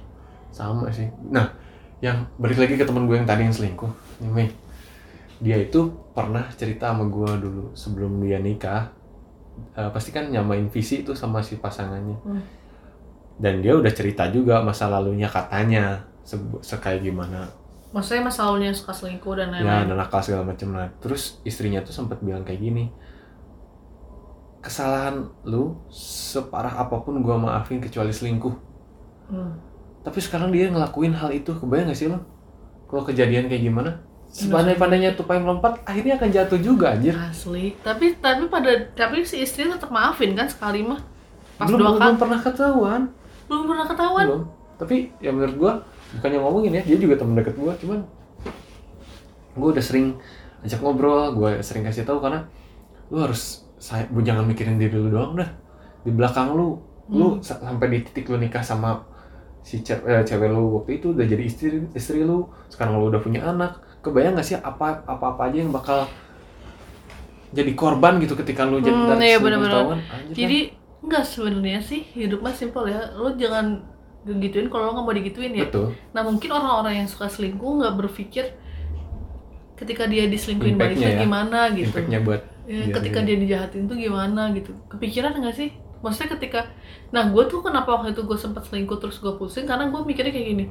sama 0.52 0.90
sih. 0.90 1.06
Nah, 1.30 1.54
yang 2.02 2.26
balik 2.42 2.58
lagi 2.58 2.74
ke 2.80 2.86
teman 2.88 3.06
gue 3.06 3.14
yang 3.20 3.30
tadi 3.30 3.46
yang 3.46 3.54
selingkuh, 3.54 3.92
nih 4.24 4.32
Mei. 4.32 4.48
Dia 5.38 5.58
itu 5.62 5.94
pernah 6.18 6.50
cerita 6.58 6.90
sama 6.90 7.06
gue 7.06 7.30
dulu 7.46 7.64
sebelum 7.78 8.18
dia 8.26 8.42
nikah. 8.42 8.90
Eh, 9.78 9.90
pasti 9.94 10.10
kan 10.16 10.30
nyamain 10.34 10.68
visi 10.70 11.06
itu 11.06 11.14
sama 11.14 11.40
si 11.46 11.58
pasangannya. 11.62 12.18
Hmm. 12.26 12.42
Dan 13.38 13.62
dia 13.62 13.78
udah 13.78 13.94
cerita 13.94 14.26
juga 14.34 14.66
masa 14.66 14.90
lalunya 14.90 15.30
katanya 15.30 16.02
sebu- 16.26 16.60
sekayak 16.60 17.06
gimana 17.06 17.48
maksudnya 17.96 18.28
masa 18.28 18.44
lalunya 18.52 18.76
suka 18.76 18.92
selingkuh 18.92 19.32
dan 19.40 19.48
ya 19.64 19.64
lain-lain 19.64 19.88
dan 19.88 19.96
nakal 19.96 20.20
segala 20.20 20.44
macam 20.44 20.76
nah 20.76 20.92
terus 21.00 21.40
istrinya 21.48 21.80
tuh 21.80 21.96
sempat 21.96 22.20
bilang 22.20 22.44
kayak 22.44 22.60
gini 22.60 22.92
kesalahan 24.60 25.32
lu 25.48 25.78
separah 25.94 26.84
apa 26.84 27.00
pun 27.00 27.16
gua 27.24 27.40
maafin 27.40 27.80
kecuali 27.80 28.12
selingkuh 28.12 28.70
Hmm. 29.28 29.60
tapi 30.08 30.24
sekarang 30.24 30.56
dia 30.56 30.72
ngelakuin 30.72 31.12
hal 31.12 31.36
itu 31.36 31.52
kebayang 31.52 31.92
gak 31.92 32.00
sih 32.00 32.08
lo 32.08 32.16
kalau 32.88 33.04
kejadian 33.04 33.52
kayak 33.52 33.60
gimana 33.60 34.07
sepandai-pandainya 34.38 35.18
tupai 35.18 35.42
melompat 35.42 35.82
akhirnya 35.82 36.22
akan 36.22 36.30
jatuh 36.30 36.60
juga 36.62 36.94
anjir. 36.94 37.18
Asli. 37.18 37.74
Tapi 37.82 38.22
tapi 38.22 38.46
pada 38.46 38.70
tapi 38.94 39.26
si 39.26 39.42
istri 39.42 39.66
tetap 39.66 39.90
maafin 39.90 40.38
kan 40.38 40.46
sekali 40.46 40.86
mah. 40.86 41.02
Pas 41.58 41.66
belum, 41.66 41.80
dua 41.82 41.92
belum 41.98 42.14
kali. 42.14 42.22
pernah 42.22 42.40
ketahuan. 42.46 43.02
Belum 43.50 43.64
pernah 43.66 43.86
ketahuan? 43.90 44.26
Belum. 44.30 44.44
Tapi 44.78 44.96
ya 45.18 45.34
menurut 45.34 45.56
gua 45.58 45.74
bukannya 46.14 46.38
ngomongin 46.38 46.72
ya 46.78 46.82
dia 46.86 46.98
juga 47.02 47.18
teman 47.18 47.34
deket 47.34 47.58
gua 47.58 47.74
cuman 47.82 48.00
gua 49.58 49.74
udah 49.74 49.82
sering 49.82 50.14
ajak 50.62 50.80
ngobrol 50.86 51.34
gua 51.34 51.58
sering 51.66 51.82
kasih 51.82 52.06
tahu 52.06 52.22
karena 52.22 52.46
lu 53.10 53.18
harus 53.18 53.66
saya 53.82 54.06
bu 54.10 54.22
jangan 54.22 54.46
mikirin 54.46 54.78
diri 54.78 54.94
lu 54.94 55.10
doang 55.10 55.34
dah. 55.34 55.50
Di 56.06 56.14
belakang 56.14 56.54
lu 56.54 56.78
lu 57.10 57.42
sa- 57.42 57.58
sampai 57.58 57.90
di 57.90 57.98
titik 58.06 58.30
lu 58.30 58.38
nikah 58.38 58.62
sama 58.62 59.02
si 59.66 59.82
cewek, 59.82 60.06
eh, 60.06 60.22
cewek 60.22 60.54
lu 60.54 60.78
waktu 60.78 61.02
itu 61.02 61.10
udah 61.18 61.26
jadi 61.26 61.42
istri 61.42 61.68
istri 61.98 62.22
lu. 62.22 62.46
Sekarang 62.70 63.02
lu 63.02 63.10
udah 63.10 63.18
punya 63.18 63.42
anak 63.50 63.82
kebayang 64.08 64.34
gak 64.40 64.48
sih 64.50 64.58
apa 64.72 64.86
apa 65.14 65.26
apa 65.34 65.42
aja 65.48 65.58
yang 65.64 65.72
bakal 65.78 66.00
jadi 67.58 67.72
korban 67.80 68.14
gitu 68.24 68.34
ketika 68.40 68.62
lu 68.68 68.78
jadi 68.84 69.00
Hmm, 69.00 69.08
dari 69.08 69.24
iya, 69.26 69.38
selingkuh 69.40 69.44
bener-bener. 69.44 69.68
ketahuan? 69.68 70.00
Anjir, 70.12 70.36
jadi 70.40 70.58
enggak 71.04 71.24
sebenarnya 71.34 71.80
sih 71.90 72.02
hidup 72.20 72.40
mah 72.46 72.54
simpel 72.60 72.84
ya 72.94 73.00
lo 73.22 73.30
jangan 73.42 73.66
gituin 74.44 74.68
kalau 74.72 74.84
lo 74.88 74.92
nggak 74.96 75.06
mau 75.08 75.16
digituin 75.20 75.54
kan? 75.54 75.60
ya 75.62 75.68
betul 75.68 75.88
Nah 76.14 76.22
mungkin 76.28 76.50
orang-orang 76.58 76.94
yang 77.06 77.08
suka 77.14 77.28
selingkuh 77.32 77.72
nggak 77.80 77.96
berpikir 78.00 78.46
ketika 79.78 80.04
dia 80.10 80.26
diselingkuhin 80.26 80.78
baliknya 80.82 81.10
ya. 81.14 81.18
gimana 81.22 81.70
gitu. 81.78 81.90
impactnya 81.90 82.20
buat 82.26 82.42
Ya, 82.68 82.84
dia 82.84 82.98
ketika 83.00 83.24
juga. 83.24 83.24
dia 83.24 83.40
dijahatin 83.40 83.88
tuh 83.88 83.96
gimana 83.96 84.52
gitu. 84.52 84.76
Kepikiran 84.92 85.40
nggak 85.40 85.56
sih? 85.56 85.70
Maksudnya 86.04 86.36
ketika, 86.36 86.60
nah 87.16 87.24
gue 87.32 87.44
tuh 87.48 87.64
kenapa 87.64 87.96
waktu 87.96 88.12
itu 88.12 88.22
gue 88.28 88.36
sempat 88.36 88.68
selingkuh 88.68 89.00
terus 89.00 89.18
gue 89.24 89.34
pusing 89.40 89.64
karena 89.66 89.88
gue 89.88 90.02
mikirnya 90.04 90.30
kayak 90.36 90.48
gini, 90.52 90.66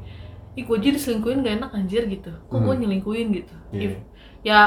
ih 0.56 0.64
gue 0.64 0.76
jadi 0.80 0.96
diselingkuhin 0.96 1.44
gak 1.44 1.54
enak 1.62 1.70
anjir 1.76 2.02
gitu, 2.08 2.32
kok 2.32 2.58
gue 2.58 2.72
Hmm. 2.74 2.80
nyelingkuhin 2.82 3.28
gitu. 3.30 3.54
Iya. 3.70 3.80
If- 3.92 4.02
ya 4.42 4.58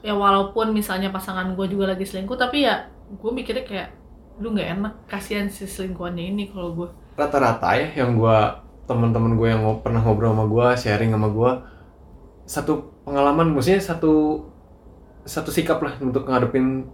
ya 0.00 0.14
walaupun 0.14 0.70
misalnya 0.72 1.10
pasangan 1.10 1.52
gue 1.52 1.66
juga 1.68 1.92
lagi 1.92 2.06
selingkuh 2.06 2.38
tapi 2.38 2.64
ya 2.64 2.88
gue 3.10 3.30
mikirnya 3.34 3.64
kayak 3.66 3.88
lu 4.38 4.52
nggak 4.52 4.68
enak 4.78 4.92
kasihan 5.08 5.48
si 5.48 5.64
selingkuhannya 5.66 6.30
ini 6.36 6.44
kalau 6.52 6.76
gue 6.76 6.88
rata-rata 7.16 7.72
ya 7.74 8.04
yang 8.04 8.14
gua 8.14 8.60
teman-teman 8.84 9.34
gue 9.34 9.48
yang 9.48 9.64
pernah 9.82 9.98
ngobrol 10.04 10.30
sama 10.36 10.44
gua 10.46 10.66
sharing 10.76 11.10
sama 11.10 11.26
gua 11.32 11.64
satu 12.46 12.92
pengalaman 13.02 13.50
maksudnya 13.50 13.80
satu 13.82 14.44
satu 15.26 15.50
sikap 15.50 15.82
lah 15.82 15.96
untuk 15.98 16.28
ngadepin 16.28 16.86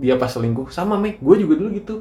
dia 0.00 0.16
pas 0.16 0.30
selingkuh 0.30 0.72
sama 0.72 0.96
Mei 0.96 1.20
gue 1.20 1.36
juga 1.36 1.54
dulu 1.60 1.68
gitu 1.76 1.94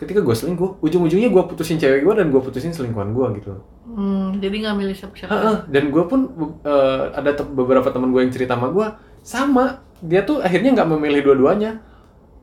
ketika 0.00 0.24
gue 0.24 0.32
selingkuh 0.32 0.80
ujung-ujungnya 0.80 1.28
gue 1.28 1.42
putusin 1.44 1.76
cewek 1.76 2.00
gue 2.08 2.14
dan 2.16 2.32
gue 2.32 2.40
putusin 2.40 2.72
selingkuhan 2.72 3.12
gue 3.12 3.26
gitu. 3.36 3.52
Hmm, 3.84 4.40
jadi 4.40 4.56
nggak 4.64 4.76
milih 4.80 4.96
siapa-siapa. 4.96 5.28
Heeh, 5.28 5.56
dan 5.68 5.84
gue 5.92 6.04
pun 6.08 6.20
eh, 6.64 7.02
ada 7.12 7.36
te- 7.36 7.44
beberapa 7.52 7.92
teman 7.92 8.08
gue 8.08 8.24
yang 8.24 8.32
cerita 8.32 8.56
sama 8.56 8.72
gue 8.72 8.86
sama. 9.20 9.84
Dia 10.00 10.24
tuh 10.24 10.40
akhirnya 10.40 10.72
nggak 10.72 10.88
memilih 10.96 11.20
dua-duanya. 11.28 11.84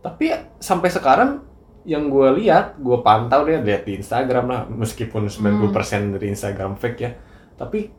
Tapi 0.05 0.29
sampai 0.61 0.93
sekarang 0.93 1.41
yang 1.81 2.13
gue 2.13 2.45
lihat 2.45 2.77
gue 2.77 2.97
pantau 3.01 3.41
deh 3.49 3.57
lihat 3.57 3.89
di 3.89 3.97
Instagram 3.97 4.45
lah 4.45 4.61
meskipun 4.69 5.25
90% 5.25 6.13
dari 6.13 6.29
Instagram 6.29 6.77
fake 6.77 6.99
ya. 7.01 7.17
Tapi 7.57 7.89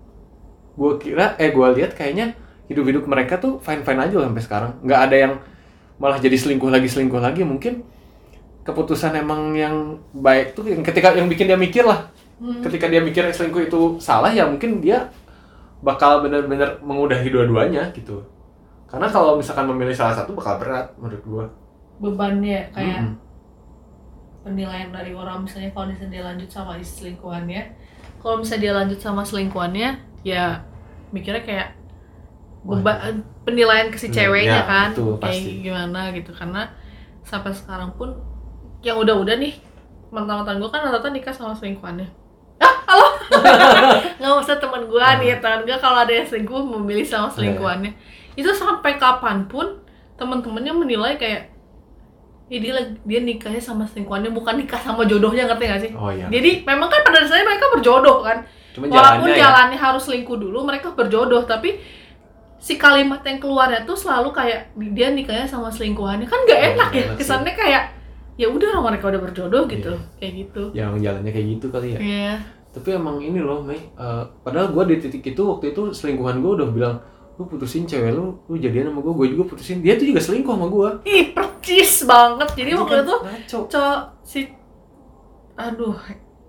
gue 0.79 0.93
kira 1.03 1.35
eh 1.35 1.51
gue 1.51 1.69
lihat 1.83 1.99
kayaknya 1.99 2.39
hidup-hidup 2.71 3.11
mereka 3.11 3.43
tuh 3.43 3.59
fine-fine 3.59 4.07
aja 4.07 4.23
sampai 4.23 4.43
sekarang. 4.47 4.71
Nggak 4.87 5.01
ada 5.11 5.17
yang 5.19 5.33
malah 5.99 6.23
jadi 6.23 6.39
selingkuh 6.39 6.71
lagi 6.71 6.87
selingkuh 6.87 7.19
lagi. 7.19 7.43
Mungkin 7.43 7.98
keputusan 8.69 9.13
emang 9.17 9.57
yang 9.57 9.77
baik 10.13 10.53
tuh 10.57 10.69
yang 10.69 10.83
ketika 10.85 11.17
yang 11.17 11.29
bikin 11.33 11.49
dia 11.51 11.59
mikir 11.59 11.85
lah 11.89 12.01
Hmm. 12.39 12.63
ketika 12.63 12.87
dia 12.87 13.03
mikir 13.03 13.27
selingkuh 13.35 13.67
itu 13.67 13.81
salah 13.99 14.31
ya 14.31 14.47
mungkin 14.47 14.79
dia 14.79 15.11
bakal 15.83 16.23
benar-benar 16.27 16.79
mengudahi 16.83 17.29
dua-duanya 17.35 17.91
gitu 17.95 18.23
karena 18.91 19.07
kalau 19.11 19.39
misalkan 19.41 19.67
memilih 19.71 19.95
salah 19.97 20.15
satu 20.19 20.35
bakal 20.39 20.59
berat 20.63 20.87
menurut 20.99 21.23
gua 21.27 21.45
bebannya 22.03 22.71
kayak 22.75 23.01
Mm-mm. 23.01 23.19
penilaian 24.45 24.89
dari 24.95 25.13
orang 25.13 25.45
misalnya 25.45 25.71
kalau 25.75 25.87
misalnya 25.91 26.13
dia 26.15 26.25
lanjut 26.25 26.49
sama 26.51 26.73
selingkuhannya 26.81 27.63
kalau 28.23 28.35
misalnya 28.41 28.63
dia 28.65 28.75
lanjut 28.75 28.99
sama 29.03 29.23
selingkuhannya 29.27 29.89
ya 30.25 30.63
mikirnya 31.15 31.43
kayak 31.45 31.69
beban 32.65 33.23
penilaian 33.47 33.89
ke 33.93 33.99
si 33.99 34.09
Hmm, 34.09 34.15
ceweknya 34.17 34.63
ya, 34.63 34.69
kan 34.69 34.91
betul, 34.93 35.13
kayak 35.23 35.43
pasti. 35.43 35.63
gimana 35.65 36.01
gitu 36.17 36.31
karena 36.35 36.69
sampai 37.25 37.53
sekarang 37.55 37.91
pun 37.99 38.11
yang 38.81 38.97
udah-udah 38.97 39.37
nih 39.37 39.55
mantan-mantan 40.09 40.57
gue 40.57 40.69
kan 40.69 40.81
rata-rata 40.81 41.11
nikah 41.11 41.31
sama 41.31 41.53
selingkuhannya 41.53 42.09
ah 42.59 42.75
halo 42.87 43.07
nggak 44.19 44.35
usah 44.39 44.57
teman 44.57 44.87
gue 44.87 44.99
nih 45.21 45.27
ya 45.29 45.37
teman 45.39 45.63
gue 45.63 45.77
kalau 45.77 45.99
ada 45.99 46.11
yang 46.11 46.25
selingkuh 46.25 46.63
memilih 46.79 47.05
sama 47.05 47.29
selingkuhannya 47.29 47.93
itu 48.35 48.49
sampai 48.51 48.97
kapan 48.97 49.45
pun 49.45 49.83
teman-temannya 50.15 50.73
menilai 50.73 51.15
kayak 51.15 51.51
"Ih, 52.49 52.59
dia 52.59 52.73
dia 53.05 53.21
nikahnya 53.21 53.61
sama 53.61 53.85
selingkuhannya 53.85 54.33
bukan 54.33 54.57
nikah 54.57 54.81
sama 54.81 55.05
jodohnya 55.05 55.45
ngerti 55.45 55.65
gak 55.69 55.81
sih? 55.85 55.93
oh 55.93 56.09
iya 56.09 56.33
Jadi 56.33 56.65
memang 56.65 56.89
kan 56.89 57.05
pada 57.05 57.21
dasarnya 57.21 57.45
mereka 57.45 57.67
berjodoh 57.77 58.25
kan. 58.25 58.41
cuma 58.73 58.89
Walaupun 58.89 59.29
jalannya 59.29 59.37
ya 59.37 59.43
jalannya 59.45 59.79
harus 59.79 60.03
selingkuh 60.07 60.39
dulu, 60.39 60.65
mereka 60.65 60.97
berjodoh. 60.97 61.45
Tapi 61.45 61.77
si 62.57 62.81
kalimat 62.81 63.21
yang 63.21 63.37
keluarnya 63.37 63.85
tuh 63.85 63.93
selalu 63.93 64.33
kayak 64.33 64.73
dia 64.95 65.13
nikahnya 65.13 65.45
sama 65.45 65.69
selingkuhannya 65.69 66.25
kan 66.25 66.41
nggak 66.41 66.57
Oh, 66.57 66.69
enak 66.73 66.89
ya. 66.89 67.05
enak 67.05 67.13
sih. 67.13 67.19
Kesannya 67.21 67.53
kayak 67.53 67.83
ya 68.39 68.47
udah 68.47 68.69
orang 68.73 68.95
mereka 68.95 69.11
udah 69.11 69.21
berjodoh 69.21 69.63
gitu, 69.67 69.91
Iya. 69.91 70.17
kayak 70.17 70.33
gitu. 70.39 70.63
yang 70.73 70.95
jalannya 70.97 71.31
kayak 71.31 71.47
gitu 71.53 71.67
kali 71.69 71.89
ya 71.93 71.99
Iya. 71.99 72.33
tapi 72.71 72.89
emang 72.93 73.19
ini 73.19 73.39
loh 73.39 73.61
Mei 73.61 73.77
eh, 73.77 74.23
padahal 74.41 74.71
gua 74.71 74.85
di 74.85 74.97
titik 74.97 75.27
itu 75.27 75.43
waktu 75.43 75.73
itu 75.73 75.91
selingkuhan 75.91 76.39
gua 76.39 76.55
udah 76.55 76.69
bilang 76.69 76.97
lu 77.35 77.45
putusin 77.45 77.83
cewek 77.83 78.11
lu 78.13 78.39
lu 78.45 78.57
jadian 78.57 78.89
sama 78.89 79.01
gua 79.01 79.13
gua 79.13 79.27
juga 79.27 79.45
putusin 79.47 79.79
dia 79.79 79.95
tuh 79.95 80.07
juga 80.07 80.19
selingkuh 80.19 80.53
sama 80.53 80.67
gua 80.67 80.89
Ih, 81.05 81.31
percis 81.31 82.03
banget. 82.05 82.49
Jadi 82.53 82.71
waktu 82.73 82.95
itu 83.01 83.15
ngaco 83.17 83.59
cowok 83.69 83.99
si 84.23 84.41
aduh 85.55 85.95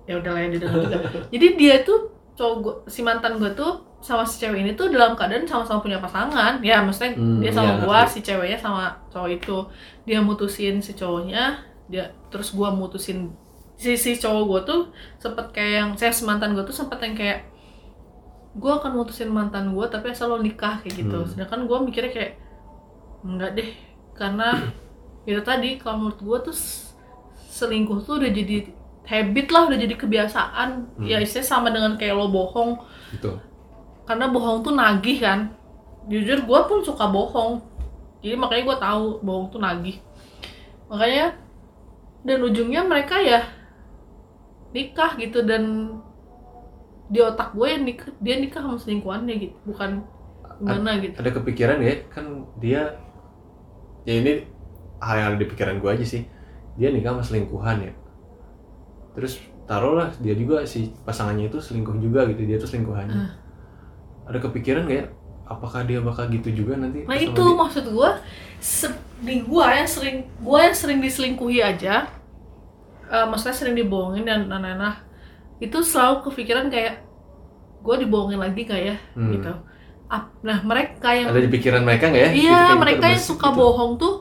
ya 0.06 0.18
udah 0.18 0.32
lah 0.32 0.42
ya 0.42 0.50
juga 0.52 0.68
jadi 1.34 1.48
dia 1.56 1.76
tuh 1.82 2.10
cowok 2.34 2.56
gua, 2.60 2.74
si 2.86 3.02
mantan 3.02 3.36
gue 3.36 3.52
tuh 3.52 3.72
sama 4.00 4.24
si 4.24 4.40
cewek 4.40 4.64
ini 4.64 4.72
tuh 4.74 4.88
dalam 4.88 5.12
keadaan 5.12 5.44
sama-sama 5.44 5.84
punya 5.84 6.00
pasangan 6.00 6.62
ya 6.62 6.80
maksudnya 6.80 7.14
Hmm, 7.14 7.38
dia 7.38 7.52
sama 7.52 7.84
gua 7.84 8.06
ngerti. 8.06 8.14
si 8.16 8.20
ceweknya 8.24 8.56
sama 8.56 8.84
cowok 9.10 9.30
itu 9.34 9.58
dia 10.06 10.20
mutusin 10.20 10.80
si 10.80 10.94
cowoknya 10.94 11.58
dia 11.90 12.14
terus 12.30 12.54
gua 12.54 12.70
mutusin 12.72 13.34
si 13.76 13.98
si 13.98 14.16
cowok 14.16 14.44
gua 14.46 14.60
tuh 14.64 14.82
sempet 15.18 15.50
kayak 15.52 15.74
yang 15.74 15.90
saya 15.98 16.14
si 16.14 16.24
mantan 16.24 16.54
gua 16.54 16.64
tuh 16.64 16.76
sempet 16.76 17.02
yang 17.02 17.16
kayak 17.18 17.40
gua 18.56 18.78
akan 18.80 19.02
mutusin 19.02 19.30
mantan 19.34 19.74
gua 19.74 19.90
tapi 19.90 20.14
asal 20.14 20.32
lo 20.32 20.38
nikah 20.40 20.80
kayak 20.86 21.06
gitu. 21.06 21.18
Hmm. 21.18 21.28
sedangkan 21.28 21.66
gua 21.66 21.82
mikirnya 21.82 22.14
kayak 22.14 22.34
enggak 23.26 23.52
deh 23.58 23.70
karena 24.16 24.72
itu 25.30 25.42
tadi 25.42 25.82
kalau 25.82 26.08
menurut 26.08 26.20
gua 26.22 26.38
tuh 26.46 26.56
selingkuh 27.50 28.06
tuh 28.06 28.22
udah 28.22 28.32
jadi 28.32 28.70
habit 29.10 29.48
lah 29.50 29.66
udah 29.68 29.78
jadi 29.82 29.96
kebiasaan. 29.98 30.70
Hmm. 31.02 31.06
ya 31.10 31.18
istilahnya 31.18 31.50
sama 31.50 31.74
dengan 31.74 31.98
kayak 31.98 32.14
lo 32.14 32.30
bohong. 32.30 32.78
Gitu 33.10 33.50
karena 34.10 34.26
bohong 34.26 34.66
tuh 34.66 34.74
nagih 34.74 35.22
kan. 35.22 35.54
Jujur 36.10 36.42
gue 36.42 36.60
pun 36.66 36.82
suka 36.82 37.06
bohong. 37.06 37.62
Jadi 38.26 38.34
makanya 38.34 38.64
gue 38.66 38.78
tahu 38.82 39.06
bohong 39.22 39.54
tuh 39.54 39.62
nagih. 39.62 40.02
Makanya 40.90 41.38
dan 42.24 42.38
ujungnya 42.44 42.84
mereka 42.84 43.20
ya 43.20 43.48
nikah 44.76 45.18
gitu 45.18 45.42
dan 45.44 45.96
di 47.10 47.20
otak 47.24 47.58
gue 47.58 47.68
ya 47.68 47.80
nikah 47.82 48.10
dia 48.22 48.36
nikah 48.38 48.62
sama 48.62 48.78
selingkuhannya 48.78 49.36
gitu 49.42 49.58
bukan 49.66 50.06
gimana 50.60 51.00
gitu. 51.00 51.16
ada 51.18 51.32
kepikiran 51.34 51.80
ya 51.82 51.96
kan 52.12 52.46
dia 52.60 53.00
ya 54.04 54.14
ini 54.20 54.46
hal 55.00 55.16
yang 55.16 55.28
ada 55.34 55.38
di 55.40 55.48
pikiran 55.48 55.80
gue 55.80 55.90
aja 55.90 56.06
sih. 56.06 56.24
Dia 56.80 56.92
nikah 56.92 57.16
sama 57.16 57.24
selingkuhan 57.24 57.78
ya. 57.84 57.94
Terus 59.16 59.40
taruhlah 59.68 60.12
dia 60.20 60.36
juga 60.36 60.64
si 60.68 60.92
pasangannya 61.04 61.52
itu 61.52 61.60
selingkuh 61.60 61.98
juga 62.00 62.28
gitu 62.28 62.42
dia 62.44 62.58
tuh 62.60 62.70
selingkuhannya. 62.70 63.16
Ah. 63.16 63.34
ada 64.30 64.46
kepikiran 64.46 64.86
gak 64.86 64.94
ya 64.94 65.06
apakah 65.50 65.82
dia 65.90 66.00
bakal 66.00 66.30
gitu 66.30 66.50
juga 66.54 66.78
nanti 66.78 67.04
nah 67.10 67.18
itu 67.18 67.34
dia? 67.36 67.60
maksud 67.62 67.86
gua 67.90 68.22
se- 68.62 69.02
di 69.20 69.42
gua 69.44 69.74
yang 69.76 69.90
sering 69.90 70.18
gua 70.40 70.60
yang 70.70 70.78
sering 70.78 71.00
diselingkuhi 71.02 71.60
aja 71.62 72.08
eh, 73.10 73.26
maksudnya 73.30 73.56
sering 73.58 73.76
dibohongin 73.76 74.26
dan 74.26 74.46
anak-anak 74.48 75.04
itu 75.60 75.78
selalu 75.84 76.16
kepikiran 76.30 76.68
kayak 76.72 77.04
gua 77.84 77.96
dibohongin 78.00 78.40
lagi 78.40 78.62
gak 78.68 78.82
ya 78.82 78.96
Hmm. 79.18 79.32
gitu 79.36 79.54
nah 80.42 80.58
mereka 80.66 81.14
yang 81.14 81.30
ada 81.30 81.38
di 81.38 81.52
pikiran 81.54 81.86
mereka 81.86 82.10
nggak 82.10 82.24
ya 82.26 82.30
Gitu, 82.34 82.42
Iya, 82.50 82.50
kayak 82.50 82.66
gitu, 82.66 82.82
mereka 82.82 83.06
yang 83.06 83.22
terbesit 83.22 83.30
suka 83.30 83.48
gitu. 83.50 83.60
bohong 83.62 83.92
tuh 84.02 84.14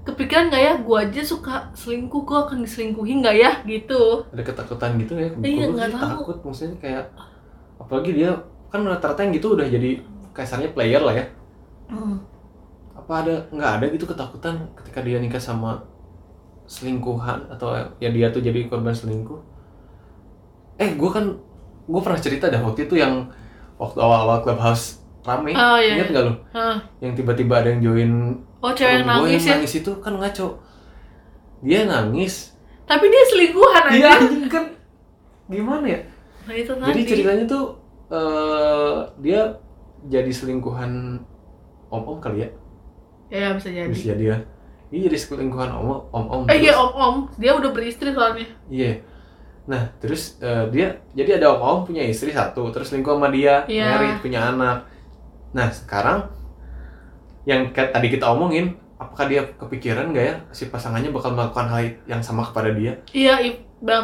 kepikiran 0.00 0.44
nggak 0.48 0.62
ya, 0.64 0.72
gua 0.80 0.98
aja 1.04 1.22
suka 1.22 1.54
selingkuh, 1.76 2.22
gua 2.24 2.38
akan 2.48 2.64
diselingkuhi 2.64 3.12
nggak 3.20 3.36
ya, 3.36 3.50
gitu. 3.68 4.24
ada 4.32 4.42
ketakutan 4.42 4.90
gitu 4.96 5.12
ya 5.20 5.28
Iya, 5.44 5.64
nggak 5.76 5.90
tahu. 5.92 6.08
takut 6.24 6.38
maksudnya 6.40 6.76
kayak 6.80 7.04
apalagi 7.76 8.10
dia 8.16 8.30
kan 8.72 8.80
rata-rata 8.86 9.20
yang 9.26 9.32
gitu 9.36 9.48
udah 9.58 9.66
jadi 9.68 9.90
kasarnya 10.40 10.72
player 10.72 11.04
lah 11.04 11.12
ya. 11.12 11.24
Apa 12.96 13.12
ada 13.26 13.34
nggak 13.52 13.70
ada 13.76 13.84
gitu 13.92 14.08
ketakutan 14.08 14.56
ketika 14.80 15.04
dia 15.04 15.20
nikah 15.20 15.40
sama 15.42 15.76
selingkuhan 16.64 17.50
atau 17.52 17.76
ya 18.00 18.08
dia 18.08 18.32
tuh 18.32 18.40
jadi 18.40 18.64
korban 18.72 18.96
selingkuh? 18.96 19.36
Eh 20.80 20.96
gue 20.96 21.10
kan 21.12 21.36
gue 21.84 22.00
pernah 22.00 22.20
cerita 22.20 22.48
dah 22.48 22.64
waktu 22.64 22.88
itu 22.88 22.96
yang 22.96 23.28
waktu 23.76 23.98
awal-awal 24.00 24.40
clubhouse 24.40 25.04
rame. 25.26 25.52
Oh, 25.52 25.76
iya, 25.76 26.00
ingat 26.00 26.08
iya. 26.08 26.12
nggak 26.16 26.24
lu? 26.24 26.34
Hah. 26.56 26.76
yang 27.04 27.12
tiba-tiba 27.12 27.60
ada 27.60 27.68
yang 27.68 27.82
join 27.84 28.12
Oh, 28.60 28.72
cewek 28.76 29.00
yang 29.00 29.08
nangis 29.08 29.42
ya. 29.48 29.56
nangis 29.56 29.72
itu 29.80 29.92
kan 30.04 30.12
ngaco. 30.20 30.60
Dia 31.64 31.88
nangis. 31.88 32.52
Tapi 32.84 33.04
dia 33.08 33.22
selingkuhan 33.28 33.84
aja. 33.88 33.96
iya 33.96 34.12
kan. 34.48 34.64
Gimana 35.48 35.84
ya? 35.88 36.00
Nah, 36.44 36.54
itu 36.56 36.72
jadi 36.72 37.00
ceritanya 37.04 37.44
tuh 37.48 37.64
eh 38.10 38.96
dia 39.22 39.40
jadi 40.06 40.30
selingkuhan 40.30 41.20
om-om 41.88 42.18
kali 42.18 42.44
ya 42.44 42.48
Ya, 43.30 43.54
bisa 43.54 43.70
jadi. 43.70 43.86
bisa 43.86 44.04
jadi 44.10 44.24
ya 44.26 44.38
dia 44.90 45.00
jadi 45.06 45.16
selingkuhan 45.16 45.70
om 45.70 46.02
om 46.10 46.24
om 46.26 46.42
Eh, 46.50 46.66
iya 46.66 46.74
om-om. 46.74 47.30
Dia 47.38 47.54
udah 47.54 47.70
beristri 47.70 48.10
soalnya. 48.10 48.46
iya 48.66 48.98
nah 49.64 49.86
terus 50.02 50.34
eh, 50.42 50.66
dia 50.68 50.98
jadi 51.14 51.38
ada 51.38 51.54
om 51.54 51.62
om 51.62 51.78
punya 51.84 52.02
istri 52.02 52.34
satu 52.34 52.74
terus 52.74 52.90
selingkuh 52.90 53.14
sama 53.14 53.30
dia 53.30 53.62
Iya. 53.64 53.86
married 53.86 54.18
punya 54.18 54.50
anak 54.50 54.82
nah 55.50 55.70
sekarang 55.70 56.26
yang 57.44 57.70
tadi 57.70 58.08
kita 58.08 58.26
omongin 58.26 58.74
apakah 58.96 59.24
dia 59.26 59.42
kepikiran 59.56 60.10
nggak 60.10 60.24
ya 60.24 60.34
si 60.50 60.66
pasangannya 60.66 61.08
bakal 61.08 61.32
melakukan 61.32 61.66
hal 61.66 61.80
yang 62.04 62.20
sama 62.20 62.44
kepada 62.44 62.74
dia 62.74 62.98
Iya, 63.10 63.62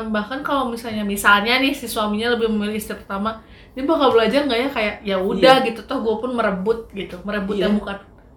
bahkan 0.08 0.40
kalau 0.40 0.70
misalnya 0.70 1.02
misalnya 1.02 1.58
nih 1.58 1.74
si 1.74 1.84
suaminya 1.84 2.32
lebih 2.32 2.48
memilih 2.48 2.80
istri 2.80 2.96
pertama, 2.96 3.44
dia 3.76 3.84
bakal 3.84 4.08
belajar 4.10 4.40
nggak 4.42 4.56
ya 4.56 4.68
kayak 4.72 4.94
ya 5.04 5.16
udah 5.20 5.60
gitu 5.62 5.84
toh 5.84 6.00
gue 6.00 6.14
pun 6.16 6.30
merebut 6.32 6.88
gitu, 6.90 7.20
merebut 7.22 7.54
Iya. 7.54 7.68
yang 7.68 7.76
bukan 7.76 7.96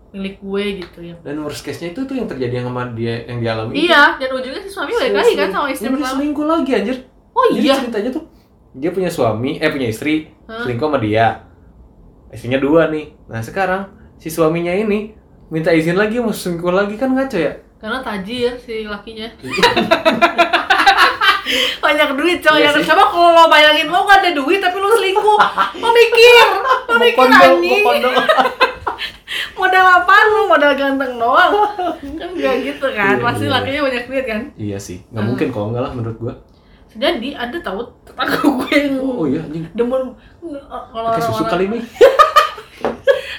milik 0.10 0.36
gue 0.38 0.63
gitu 0.82 0.99
ya. 0.99 1.15
dan 1.21 1.39
worst 1.39 1.62
case 1.62 1.80
nya 1.80 1.93
itu 1.93 2.02
tuh 2.04 2.12
yang 2.13 2.25
terjadi 2.25 2.60
yang 2.60 2.67
sama 2.67 2.91
dia 2.91 3.23
yang 3.23 3.39
dialami 3.39 3.71
itu. 3.71 3.88
Iya, 3.88 4.04
dan 4.17 4.30
ujungnya 4.34 4.60
si 4.60 4.69
suami 4.69 4.91
balik 4.91 5.13
lagi 5.15 5.34
kan 5.34 5.49
sama 5.49 5.67
istri 5.69 5.86
Ini 5.86 5.93
pertama. 5.95 6.12
selingkuh 6.12 6.45
lagi 6.45 6.71
anjir 6.75 6.97
Oh 7.32 7.45
Jadi 7.47 7.63
iya. 7.63 7.75
ceritanya 7.78 8.10
tuh 8.12 8.23
dia 8.69 8.89
punya 8.91 9.08
suami, 9.08 9.58
eh 9.58 9.69
punya 9.69 9.88
istri, 9.88 10.28
Hah? 10.45 10.62
selingkuh 10.62 10.86
sama 10.86 10.99
dia. 10.99 11.47
Istrinya 12.30 12.60
dua 12.60 12.86
nih. 12.86 13.15
Nah 13.25 13.39
sekarang 13.39 13.82
si 14.17 14.28
suaminya 14.28 14.69
ini 14.69 15.15
minta 15.47 15.71
izin 15.71 15.95
lagi 15.95 16.19
mau 16.19 16.30
selingkuh 16.30 16.69
lagi 16.69 16.93
kan 16.93 17.10
ngaco 17.10 17.38
ya? 17.38 17.54
Karena 17.78 18.04
tajir 18.04 18.60
si 18.60 18.84
lakinya. 18.84 19.32
banyak 21.80 22.10
duit 22.14 22.38
coy 22.40 22.56
Iya 22.56 22.66
yang 22.66 22.76
sih. 22.76 22.86
coba 22.86 23.04
kalau 23.06 23.30
lo 23.32 23.44
bayangin 23.46 23.88
lo 23.88 24.04
gak 24.04 24.20
ada 24.20 24.32
duit 24.32 24.58
tapi 24.58 24.76
lo 24.76 24.90
selingkuh 24.92 25.38
lo 25.76 25.88
mikir 25.90 26.34
lo 26.88 26.96
mikir 26.96 27.28
anjing 27.28 27.84
modal 29.56 29.86
apa 29.86 30.14
lo 30.26 30.42
modal 30.48 30.72
ganteng 30.74 31.14
doang 31.16 31.52
kan 32.20 32.30
gak 32.34 32.56
gitu 32.62 32.88
kan 32.90 33.16
Iya, 33.16 33.24
pasti 33.24 33.46
iya. 33.46 33.52
lakinya 33.52 33.82
banyak 33.84 34.04
duit 34.06 34.26
kan 34.26 34.42
Iya 34.56 34.78
sih, 34.78 34.98
nggak 35.06 35.18
Hmm. 35.18 35.30
mungkin 35.30 35.48
kalau 35.50 35.66
enggak 35.70 35.84
lah 35.84 35.92
menurut 35.92 36.18
gua. 36.18 36.34
jadi 36.92 37.30
ada 37.34 37.58
tahu 37.60 37.80
tetangga 38.02 38.38
gue 38.40 38.70
yang 38.74 38.98
Oh, 38.98 39.24
iya 39.24 39.42
anjing. 39.42 39.62
demen 39.72 40.04
kalau 40.90 41.08
Pakai 41.08 41.22
susu 41.24 41.44
kali 41.46 41.66
nih. 41.70 41.84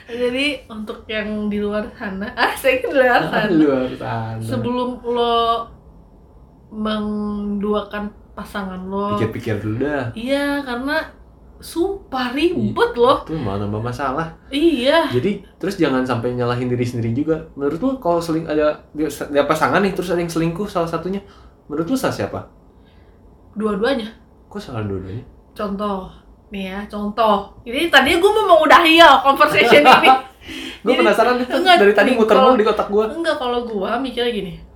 jadi 0.08 0.46
untuk 0.66 1.02
yang 1.06 1.46
di 1.46 1.58
luar 1.58 1.86
sana 1.92 2.30
ah 2.32 2.50
saya 2.52 2.78
di 2.78 2.88
luar 2.88 3.22
sana 3.24 3.50
Luar 3.50 3.86
sana. 3.92 4.38
sebelum 4.40 4.88
lo 5.04 5.66
menduakan 6.70 8.08
pasangan 8.32 8.80
lo 8.86 9.18
Pikir-pikir 9.18 9.60
dulu 9.60 9.84
dah. 9.84 10.14
Iya, 10.14 10.62
karena 10.62 11.02
sumpah 11.60 12.32
ribet 12.32 12.90
loh. 12.96 13.20
Itu 13.28 13.36
malah 13.36 13.68
nambah 13.68 13.84
masalah. 13.84 14.32
Iya. 14.48 15.12
Jadi 15.12 15.44
terus 15.60 15.76
jangan 15.76 16.06
sampai 16.08 16.32
nyalahin 16.32 16.72
diri 16.72 16.86
sendiri 16.86 17.12
juga. 17.12 17.36
Menurut 17.52 17.78
lu 17.78 17.90
kalau 18.00 18.22
seling 18.22 18.48
ada 18.48 18.80
dia, 18.96 19.10
dia 19.10 19.44
pasangan 19.44 19.84
nih 19.84 19.92
terus 19.92 20.08
ada 20.08 20.24
yang 20.24 20.32
selingkuh 20.32 20.64
salah 20.64 20.88
satunya, 20.88 21.20
menurut 21.68 21.84
lu 21.84 21.96
salah 21.98 22.16
siapa? 22.16 22.48
Dua-duanya. 23.52 24.08
Kok 24.48 24.60
salah 24.62 24.86
dua-duanya? 24.88 25.26
Contoh. 25.52 26.08
Nih 26.50 26.72
ya, 26.72 26.80
contoh. 26.88 27.52
Ini 27.62 27.92
tadinya 27.92 28.18
gue 28.18 28.30
mau 28.32 28.56
mengudahi 28.56 28.98
ya 28.98 29.20
conversation 29.22 29.84
ini. 29.84 30.10
Gue 30.80 30.96
Jadi- 30.96 31.04
penasaran 31.04 31.36
enggak, 31.36 31.76
dari 31.76 31.92
tadi 31.92 32.10
muter 32.16 32.32
mulu 32.40 32.56
di 32.56 32.64
kotak 32.64 32.88
gue. 32.88 33.04
Enggak, 33.12 33.36
kalau 33.36 33.68
gue 33.68 33.90
mikirnya 34.00 34.32
gini. 34.32 34.69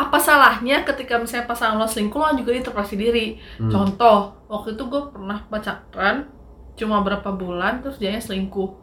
Apa 0.00 0.16
salahnya 0.16 0.80
ketika 0.88 1.20
misalnya 1.20 1.44
pasangan 1.44 1.76
lo 1.76 1.84
selingkuh, 1.84 2.16
lo 2.16 2.32
juga 2.32 2.56
interpretasi 2.56 2.96
diri. 2.96 3.36
Hmm. 3.60 3.68
Contoh, 3.68 4.32
waktu 4.48 4.72
itu 4.72 4.82
gue 4.88 5.02
pernah 5.12 5.44
pacaran 5.44 6.24
cuma 6.80 7.04
berapa 7.04 7.28
bulan 7.36 7.84
terus 7.84 8.00
dia 8.00 8.16
selingkuh. 8.16 8.80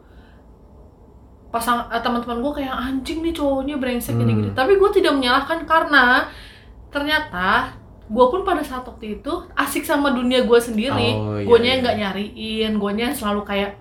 Pasang 1.50 1.90
eh, 1.90 1.98
teman-teman 1.98 2.38
gue 2.38 2.52
kayak 2.62 2.70
anjing 2.70 3.18
nih 3.24 3.34
cowoknya 3.34 3.74
brengsek 3.82 4.14
Hmm. 4.14 4.22
gini-gini. 4.22 4.50
Tapi 4.54 4.78
gue 4.78 4.90
tidak 4.94 5.18
menyalahkan 5.18 5.66
karena 5.66 6.30
ternyata 6.94 7.74
gue 8.08 8.26
pun 8.32 8.40
pada 8.40 8.64
saat 8.64 8.86
waktu 8.88 9.20
itu 9.20 9.32
asik 9.58 9.82
sama 9.82 10.14
dunia 10.14 10.46
gue 10.46 10.60
sendiri. 10.62 11.08
Oh, 11.18 11.36
iya, 11.36 11.44
Guanya 11.44 11.72
iya. 11.74 11.80
nggak 11.82 11.96
nyariin, 11.98 12.72
guanya 12.78 13.06
selalu 13.12 13.42
kayak 13.42 13.72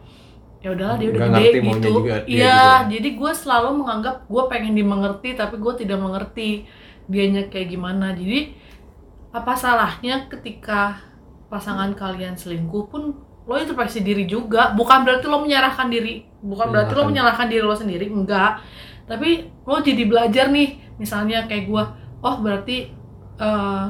ya 0.58 0.74
udahlah 0.74 0.98
dia 0.98 1.10
udah 1.14 1.22
gede 1.30 1.50
gitu. 1.62 1.92
Iya, 2.26 2.60
gitu. 2.90 2.98
jadi 2.98 3.10
gue 3.14 3.32
selalu 3.32 3.70
menganggap 3.86 4.26
gue 4.26 4.44
pengen 4.50 4.74
dimengerti 4.74 5.38
tapi 5.38 5.56
gue 5.62 5.74
tidak 5.78 6.02
mengerti 6.02 6.66
dianya 7.08 7.48
kayak 7.48 7.68
gimana. 7.70 8.12
Jadi 8.12 8.54
apa 9.30 9.54
salahnya 9.54 10.28
ketika 10.28 11.00
pasangan 11.48 11.92
kalian 11.94 12.36
selingkuh 12.36 12.86
pun 12.88 13.04
lo 13.48 13.56
introspeksi 13.56 14.04
diri 14.04 14.28
juga 14.28 14.76
bukan 14.76 15.08
berarti 15.08 15.26
lo 15.26 15.40
menyerahkan 15.40 15.88
diri 15.88 16.28
bukan 16.44 16.68
berarti 16.68 16.92
lo 16.92 17.08
Menyalahkan. 17.08 17.48
diri 17.48 17.64
lo 17.64 17.72
sendiri 17.72 18.06
enggak 18.08 18.60
tapi 19.08 19.48
lo 19.64 19.80
jadi 19.80 20.04
belajar 20.04 20.52
nih 20.52 20.76
misalnya 21.00 21.48
kayak 21.48 21.72
gua 21.72 21.96
oh 22.20 22.44
berarti 22.44 22.92
eh, 23.38 23.88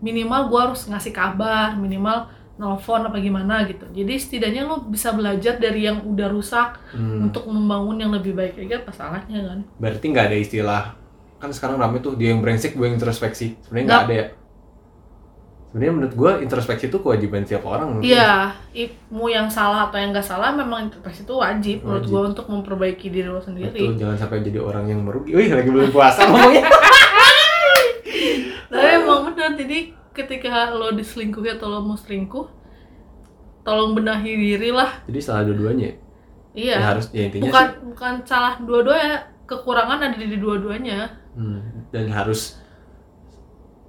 minimal 0.00 0.48
gua 0.48 0.60
harus 0.72 0.88
ngasih 0.88 1.12
kabar 1.12 1.76
minimal 1.76 2.32
nelfon 2.56 3.04
apa 3.04 3.20
gimana 3.20 3.66
gitu 3.68 3.84
jadi 3.92 4.14
setidaknya 4.16 4.64
lo 4.64 4.88
bisa 4.88 5.12
belajar 5.12 5.60
dari 5.60 5.84
yang 5.84 6.00
udah 6.00 6.28
rusak 6.30 6.80
Hmm. 6.94 7.28
untuk 7.28 7.44
membangun 7.44 7.98
yang 7.98 8.12
lebih 8.14 8.32
baik 8.32 8.56
lagi 8.56 8.78
apa 8.78 8.88
salahnya 8.88 9.42
kan 9.42 9.58
Berarti 9.76 10.04
nggak 10.08 10.26
ada 10.30 10.38
istilah 10.38 10.82
kan 11.44 11.52
sekarang 11.52 11.76
rame 11.76 12.00
tuh 12.00 12.16
dia 12.16 12.32
yang 12.32 12.40
brengsek 12.40 12.72
gue 12.72 12.82
yang 12.82 12.96
introspeksi. 12.96 13.60
Sebenarnya 13.60 13.84
nggak 13.86 14.02
ada 14.02 14.14
ya. 14.14 14.26
Sebenarnya 15.68 15.92
menurut 15.92 16.14
gue 16.14 16.30
introspeksi 16.40 16.86
itu 16.86 16.98
kewajiban 16.98 17.42
tiap 17.42 17.62
orang. 17.64 17.90
menurut 17.90 18.06
Iya, 18.06 18.54
i- 18.72 18.94
mau 19.08 19.26
yang 19.26 19.50
salah 19.50 19.86
atau 19.86 19.98
yang 19.98 20.10
nggak 20.10 20.22
salah 20.22 20.50
memang 20.50 20.86
introspeksi 20.86 21.22
itu 21.22 21.34
wajib, 21.34 21.76
menurut 21.82 22.00
Wajib. 22.00 22.14
gua 22.14 22.22
untuk 22.24 22.46
memperbaiki 22.46 23.06
diri 23.08 23.26
lo 23.26 23.36
gue. 23.36 23.44
sendiri. 23.44 23.74
Betul, 23.82 23.98
jangan 23.98 24.16
sampai 24.16 24.40
jadi 24.40 24.58
orang 24.58 24.86
yang 24.86 25.02
merugi. 25.02 25.34
Wih, 25.34 25.50
lagi 25.50 25.68
belum 25.68 25.90
puasa 25.90 26.24
ngomongnya. 26.24 26.64
Tapi 28.70 28.88
emang 28.96 29.20
benar, 29.26 29.54
jadi 29.54 29.78
ketika 30.10 30.70
lo 30.70 30.90
diselingkuhi 30.90 31.50
atau 31.52 31.66
lo 31.68 31.80
mau 31.80 31.94
selingkuh, 31.94 32.46
tolong 33.62 33.94
benahi 33.94 34.30
diri 34.30 34.70
lah. 34.70 35.02
jadi 35.04 35.18
salah 35.20 35.42
dua-duanya. 35.42 35.90
ya? 35.90 35.94
Iya. 36.54 36.76
Ya 36.78 36.86
harus 36.86 37.06
ya 37.10 37.22
intinya 37.26 37.50
bukan 37.50 37.66
sih. 37.66 37.78
bukan 37.90 38.14
salah 38.22 38.54
dua-duanya, 38.60 39.14
kekurangan 39.44 39.98
ada 40.04 40.16
di 40.16 40.38
dua-duanya. 40.38 41.10
Hmm, 41.34 41.60
dan 41.90 42.06
harus 42.08 42.58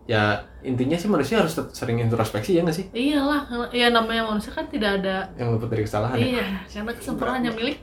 ya 0.06 0.38
intinya 0.62 0.94
sih 0.94 1.10
manusia 1.10 1.42
harus 1.42 1.58
sering 1.74 1.98
introspeksi 1.98 2.58
ya 2.58 2.62
nggak 2.62 2.78
sih? 2.78 2.86
Iyalah, 2.90 3.46
karena- 3.46 3.72
ya 3.74 3.88
namanya 3.90 4.26
manusia 4.26 4.54
kan 4.54 4.66
tidak 4.66 5.02
ada. 5.02 5.30
Yang 5.38 5.48
luput 5.58 5.70
dari 5.70 5.82
kesalahan 5.82 6.18
ya. 6.18 6.26
Iya, 6.26 6.46
karena 6.70 6.92
kesempurnaan 6.94 7.38
hanya 7.42 7.52
milik. 7.54 7.78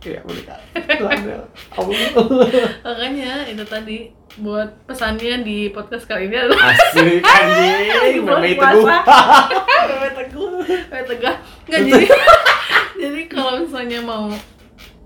Iya. 0.00 0.20
Allah. 0.24 2.00
Makanya 2.86 3.44
itu 3.44 3.64
tadi 3.68 4.08
buat 4.36 4.68
pesannya 4.84 5.44
di 5.44 5.68
podcast 5.68 6.04
kali 6.04 6.28
ini 6.28 6.36
adalah 6.36 6.72
Asik 6.72 7.20
anjing, 7.36 8.24
meme 8.24 8.56
teguh. 8.56 8.84
Meme 8.84 10.08
teguh, 10.12 10.48
meme 10.64 11.04
tegah. 11.08 11.36
Nggak 11.68 11.80
jadi. 11.88 12.06
jadi 13.04 13.20
kalau 13.28 13.52
misalnya 13.64 14.00
mau 14.00 14.28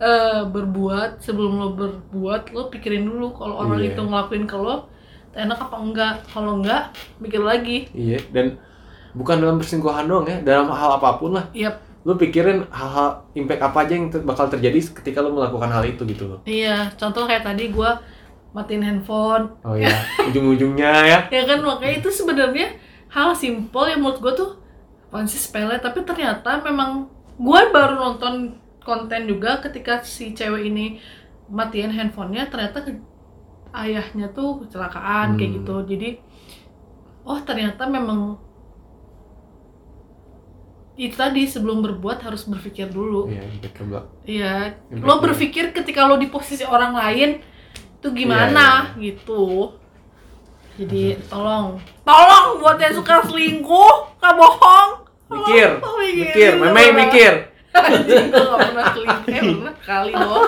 eh, 0.01 0.43
berbuat 0.45 1.21
sebelum 1.21 1.53
lo 1.55 1.69
berbuat 1.73 2.51
lo 2.51 2.67
pikirin 2.69 3.05
dulu 3.05 3.31
kalau 3.31 3.61
orang 3.61 3.79
Iya. 3.79 3.93
itu 3.93 4.01
ngelakuin 4.01 4.45
ke 4.45 4.57
lo 4.57 4.89
enak 5.33 5.59
apa 5.61 5.77
enggak 5.79 6.15
kalau 6.27 6.59
enggak 6.59 6.91
mikir 7.19 7.39
lagi 7.41 7.87
Iya, 7.93 8.19
dan 8.31 8.59
bukan 9.13 9.39
dalam 9.39 9.57
perselingkuhan 9.57 10.07
doang 10.07 10.25
ya, 10.25 10.39
dalam 10.41 10.67
hal 10.69 10.97
apa 10.97 11.15
pun 11.17 11.35
lah. 11.35 11.47
Yap, 11.53 11.79
Lu 12.01 12.17
pikirin 12.17 12.65
hal-hal 12.67 13.29
impact 13.35 13.61
apa 13.61 13.79
aja 13.85 13.93
yang 13.93 14.09
ter- 14.09 14.25
bakal 14.25 14.49
terjadi 14.49 14.81
ketika 14.97 15.21
lu 15.21 15.31
melakukan 15.31 15.69
hal 15.69 15.85
itu 15.85 16.01
gitu 16.05 16.25
loh. 16.27 16.41
iya 16.43 16.89
contoh 16.95 17.29
kayak 17.29 17.45
tadi 17.45 17.69
gua 17.69 18.01
matiin 18.51 18.81
handphone 18.81 19.53
Oh 19.61 19.77
ya, 19.77 19.93
ujung-ujungnya 20.25 20.93
ya. 21.07 21.19
ya 21.37 21.43
kan 21.45 21.61
makanya 21.61 22.01
itu 22.01 22.09
sebenarnya 22.11 22.73
hal 23.07 23.31
simpel 23.31 23.85
yang 23.85 24.01
menurut 24.01 24.19
gue 24.19 24.33
tuh 24.35 24.51
apaan 25.07 25.27
sih 25.27 25.37
sepele 25.37 25.77
tapi 25.77 26.01
ternyata 26.01 26.59
memang 26.61 27.05
gue 27.37 27.61
baru 27.69 27.95
nonton 27.95 28.55
konten 28.91 29.23
juga 29.25 29.63
ketika 29.63 30.03
si 30.03 30.35
cewek 30.35 30.67
ini 30.67 30.99
matiin 31.47 31.91
handphonenya 31.91 32.51
ternyata 32.51 32.83
ke- 32.83 33.07
ayahnya 33.73 34.27
tuh 34.29 34.59
kecelakaan 34.61 35.39
kayak 35.39 35.47
Hmm. 35.47 35.57
gitu. 35.57 35.75
Jadi 35.87 36.09
oh 37.23 37.39
ternyata 37.41 37.87
memang 37.87 38.43
itu 40.97 41.17
tadi 41.17 41.49
sebelum 41.49 41.81
berbuat 41.81 42.21
harus 42.21 42.45
berpikir 42.45 42.91
dulu. 42.91 43.31
Iya, 43.31 43.41
Iya, 44.27 44.55
lo 44.93 45.17
berpikir 45.19 45.73
ketika 45.73 46.05
lo 46.05 46.19
di 46.19 46.29
posisi 46.29 46.61
orang 46.61 46.93
lain 46.93 47.31
tuh 47.99 48.13
gimana? 48.13 48.93
gitu. 48.99 49.73
Jadi 50.77 51.17
tolong, 51.27 51.77
tolong 52.03 52.57
buat 52.57 52.77
yang 52.77 52.93
suka 52.93 53.21
selingkuh, 53.23 54.17
gak 54.17 54.33
bohong. 54.33 54.91
Mikir, 55.31 55.69
mikir, 56.11 56.51
memang 56.59 56.91
mikir. 56.97 57.50
Anjing, 57.71 58.27
gue 58.29 58.43
gak 58.43 58.61
pernah 58.67 58.85
eh 59.27 59.43
pernah 59.43 59.75
kali. 59.79 60.11
Gitu. 60.11 60.39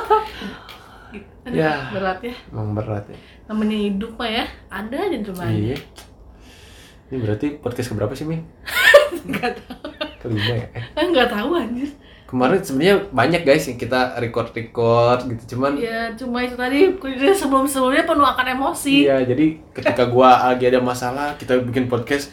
Aduh, 1.42 1.58
Ya. 1.58 1.90
berat 1.90 2.18
ya. 2.22 2.34
Emang 2.48 2.70
berat 2.72 3.04
ya. 3.06 3.18
Namanya 3.46 3.76
hidup 3.76 4.12
mah 4.14 4.30
ya, 4.30 4.44
ada 4.68 4.96
aja 4.96 5.18
cuma. 5.22 5.44
Iya. 5.44 5.76
Ini 7.10 7.16
berarti 7.18 7.46
podcast 7.58 7.90
keberapa 7.90 8.14
sih, 8.14 8.24
Mi? 8.24 8.40
Gak 9.36 9.52
tau, 9.60 9.90
Kelima 10.18 10.54
ya? 10.56 10.66
Eh, 10.94 11.04
nggak 11.04 11.28
tahu 11.28 11.50
anjir. 11.54 11.90
kemarin 12.24 12.64
sebenarnya 12.64 12.96
banyak 13.12 13.44
guys 13.44 13.68
yang 13.68 13.76
kita 13.76 14.16
record-record 14.16 15.28
gitu, 15.28 15.52
cuman 15.52 15.76
Ya 15.76 16.08
cuma 16.16 16.40
itu 16.40 16.56
tadi 16.56 16.88
sebelum 17.36 17.68
sebelumnya 17.68 18.08
penuh 18.08 18.24
akan 18.24 18.56
emosi. 18.56 19.04
Iya, 19.04 19.20
jadi 19.28 19.60
ketika 19.68 20.08
gua 20.08 20.48
lagi 20.48 20.64
ada 20.64 20.80
masalah, 20.80 21.36
kita 21.36 21.60
bikin 21.60 21.92
podcast, 21.92 22.32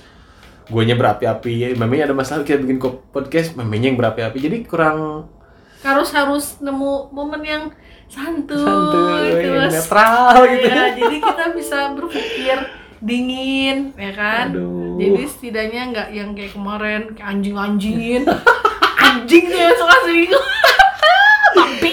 guanya 0.70 0.96
berapi-api, 0.96 1.52
ya, 1.58 1.68
memangnya 1.74 2.14
ada 2.14 2.16
masalah 2.16 2.46
kita 2.46 2.62
bikin 2.62 2.78
podcast, 3.10 3.58
memangnya 3.58 3.92
yang 3.92 4.00
berapi-api. 4.00 4.38
Jadi 4.38 4.58
kurang 4.70 5.28
harus 5.80 6.12
harus 6.12 6.46
nemu 6.60 7.08
momen 7.16 7.42
yang 7.42 7.64
santuy, 8.12 8.60
santuy, 8.60 9.32
terus 9.40 9.72
netral 9.72 10.36
gitu. 10.44 10.68
ya, 10.68 10.84
jadi 10.92 11.18
kita 11.24 11.46
bisa 11.56 11.80
berpikir 11.96 12.58
dingin 13.00 13.96
ya 13.96 14.12
kan 14.12 14.52
Aduh. 14.52 15.00
jadi 15.00 15.24
setidaknya 15.24 15.82
nggak 15.96 16.08
yang 16.12 16.30
kayak 16.36 16.52
kemarin 16.52 17.02
kayak 17.16 17.28
anjing 17.32 17.56
anjingin 17.56 18.24
anjing 19.08 19.44
tuh 19.48 19.56
yang 19.56 19.76
suka 19.80 19.96
selingkuh 20.04 20.46
tapi 21.56 21.92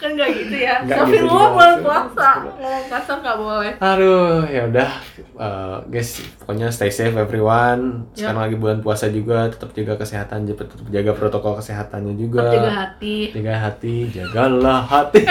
kan 0.00 0.10
nggak 0.16 0.28
gitu 0.32 0.53
ya 0.64 0.96
tapi 0.96 1.14
gitu 1.14 1.28
maksudnya. 1.28 1.78
puasa 1.80 2.28
ngomong 2.40 2.84
kasar 2.86 3.16
nggak 3.20 3.38
boleh 3.38 3.72
Aduh, 3.78 4.42
ya 4.46 4.62
udah 4.66 4.90
Eh, 5.34 5.76
guys, 5.88 6.10
pokoknya 6.38 6.70
stay 6.70 6.88
safe 6.88 7.10
everyone. 7.12 8.06
Sekarang 8.12 8.38
lagi 8.40 8.54
bulan 8.54 8.78
puasa 8.78 9.06
juga, 9.08 9.50
tetap 9.50 9.70
jaga 9.72 9.98
kesehatan, 9.98 10.46
tetap 10.46 10.70
tetap 10.70 10.86
jaga 10.88 11.10
protokol 11.12 11.58
kesehatannya 11.58 12.14
juga. 12.14 12.38
tetap 12.44 12.54
jaga 12.56 12.72
hati 12.72 13.16
Jaga 13.32 13.54
hati, 13.60 13.94
jagalah 14.08 14.80
hati. 14.80 15.22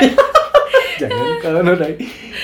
Jangan 1.00 1.28
kalau 1.40 1.60
nodai. 1.64 1.96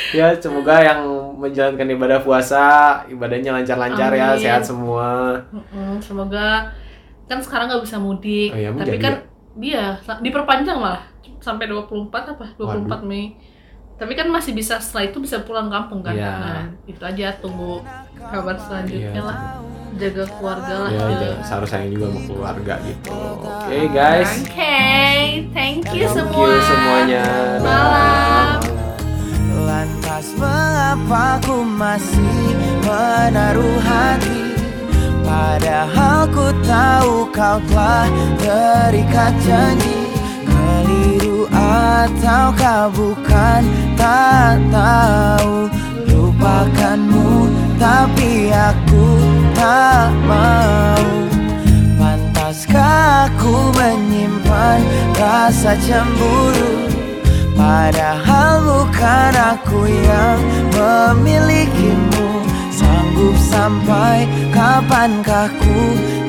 Ya, 0.09 0.31
semoga 0.33 0.79
yang 0.79 1.03
menjalankan 1.35 1.85
ibadah 1.89 2.19
puasa, 2.19 2.63
ibadahnya 3.05 3.53
lancar-lancar 3.53 4.09
ya, 4.11 4.33
sehat 4.35 4.63
semua. 4.63 5.37
Mm-mm, 5.51 5.99
semoga 5.99 6.71
kan 7.25 7.37
sekarang 7.37 7.69
nggak 7.69 7.83
bisa 7.83 7.97
mudik 7.99 8.49
Oh 8.49 8.57
iya, 8.57 8.73
tapi 8.73 8.97
kan 8.97 9.21
dia 9.53 9.93
sa- 9.99 10.17
diperpanjang 10.17 10.73
malah 10.75 11.03
sampai 11.39 11.65
24 11.65 11.95
apa 12.29 12.45
24 12.55 13.01
Mei 13.01 13.35
tapi 13.95 14.13
kan 14.13 14.27
masih 14.27 14.51
bisa 14.51 14.77
setelah 14.77 15.03
itu 15.05 15.19
bisa 15.19 15.39
pulang 15.39 15.67
kampung 15.67 15.99
kan 15.99 16.13
Iya. 16.13 16.31
Nah, 16.33 16.65
itu 16.85 17.01
aja 17.01 17.35
tunggu 17.35 17.83
kabar 18.17 18.55
selanjutnya 18.57 19.11
Iya. 19.13 19.21
lah 19.21 19.37
jaga 19.91 20.23
keluarga 20.29 20.75
lah 20.77 20.89
Ya, 20.89 20.99
jaga- 21.01 21.19
ja- 21.19 21.39
seharusnya 21.41 21.75
sayang 21.75 21.91
juga 21.91 22.05
sama 22.07 22.19
keluarga 22.25 22.73
gitu. 22.81 23.11
Oke, 23.11 23.79
guys. 23.89 24.31
Oke, 24.39 24.79
thank 25.51 25.83
you 25.89 26.05
Thank 26.05 26.15
semua. 26.15 26.39
you 26.39 26.59
semuanya. 26.61 27.25
Malam. 27.59 28.59
Lantas 29.59 30.25
mengapa 30.33 31.25
ku 31.41 31.57
masih 31.61 32.39
menaruh 32.81 33.77
hati 33.79 34.39
Padahal 35.21 36.25
ku 36.27 36.47
tahu 36.61 37.13
kau 37.29 37.57
telah 37.67 38.07
terikat 38.39 39.33
janji 39.39 39.98
ataukah 41.79 42.91
bukan 42.91 43.61
tak 43.95 44.59
tahu? 44.71 45.71
Lupakanmu 46.09 47.47
tapi 47.79 48.51
aku 48.51 49.07
tak 49.55 50.11
mau. 50.27 51.07
Pantaskah 51.95 53.31
aku 53.31 53.71
menyimpan 53.75 54.79
rasa 55.15 55.79
cemburu? 55.79 56.91
Padahal 57.55 58.63
bukan 58.63 59.33
aku 59.35 59.83
yang 59.87 60.39
memilikimu. 60.71 62.27
Sanggup 62.71 63.35
sampai 63.51 64.23
kapankah 64.55 65.51
ku 65.59 65.79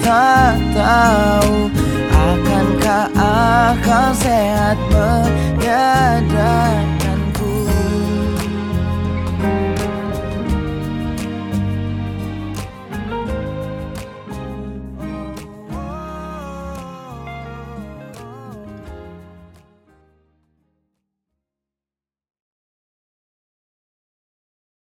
tak 0.03 0.59
tahu 0.75 1.71
Akankah 2.21 3.09
akal 3.17 4.13
sehat 4.13 4.77
menyadari 4.93 7.00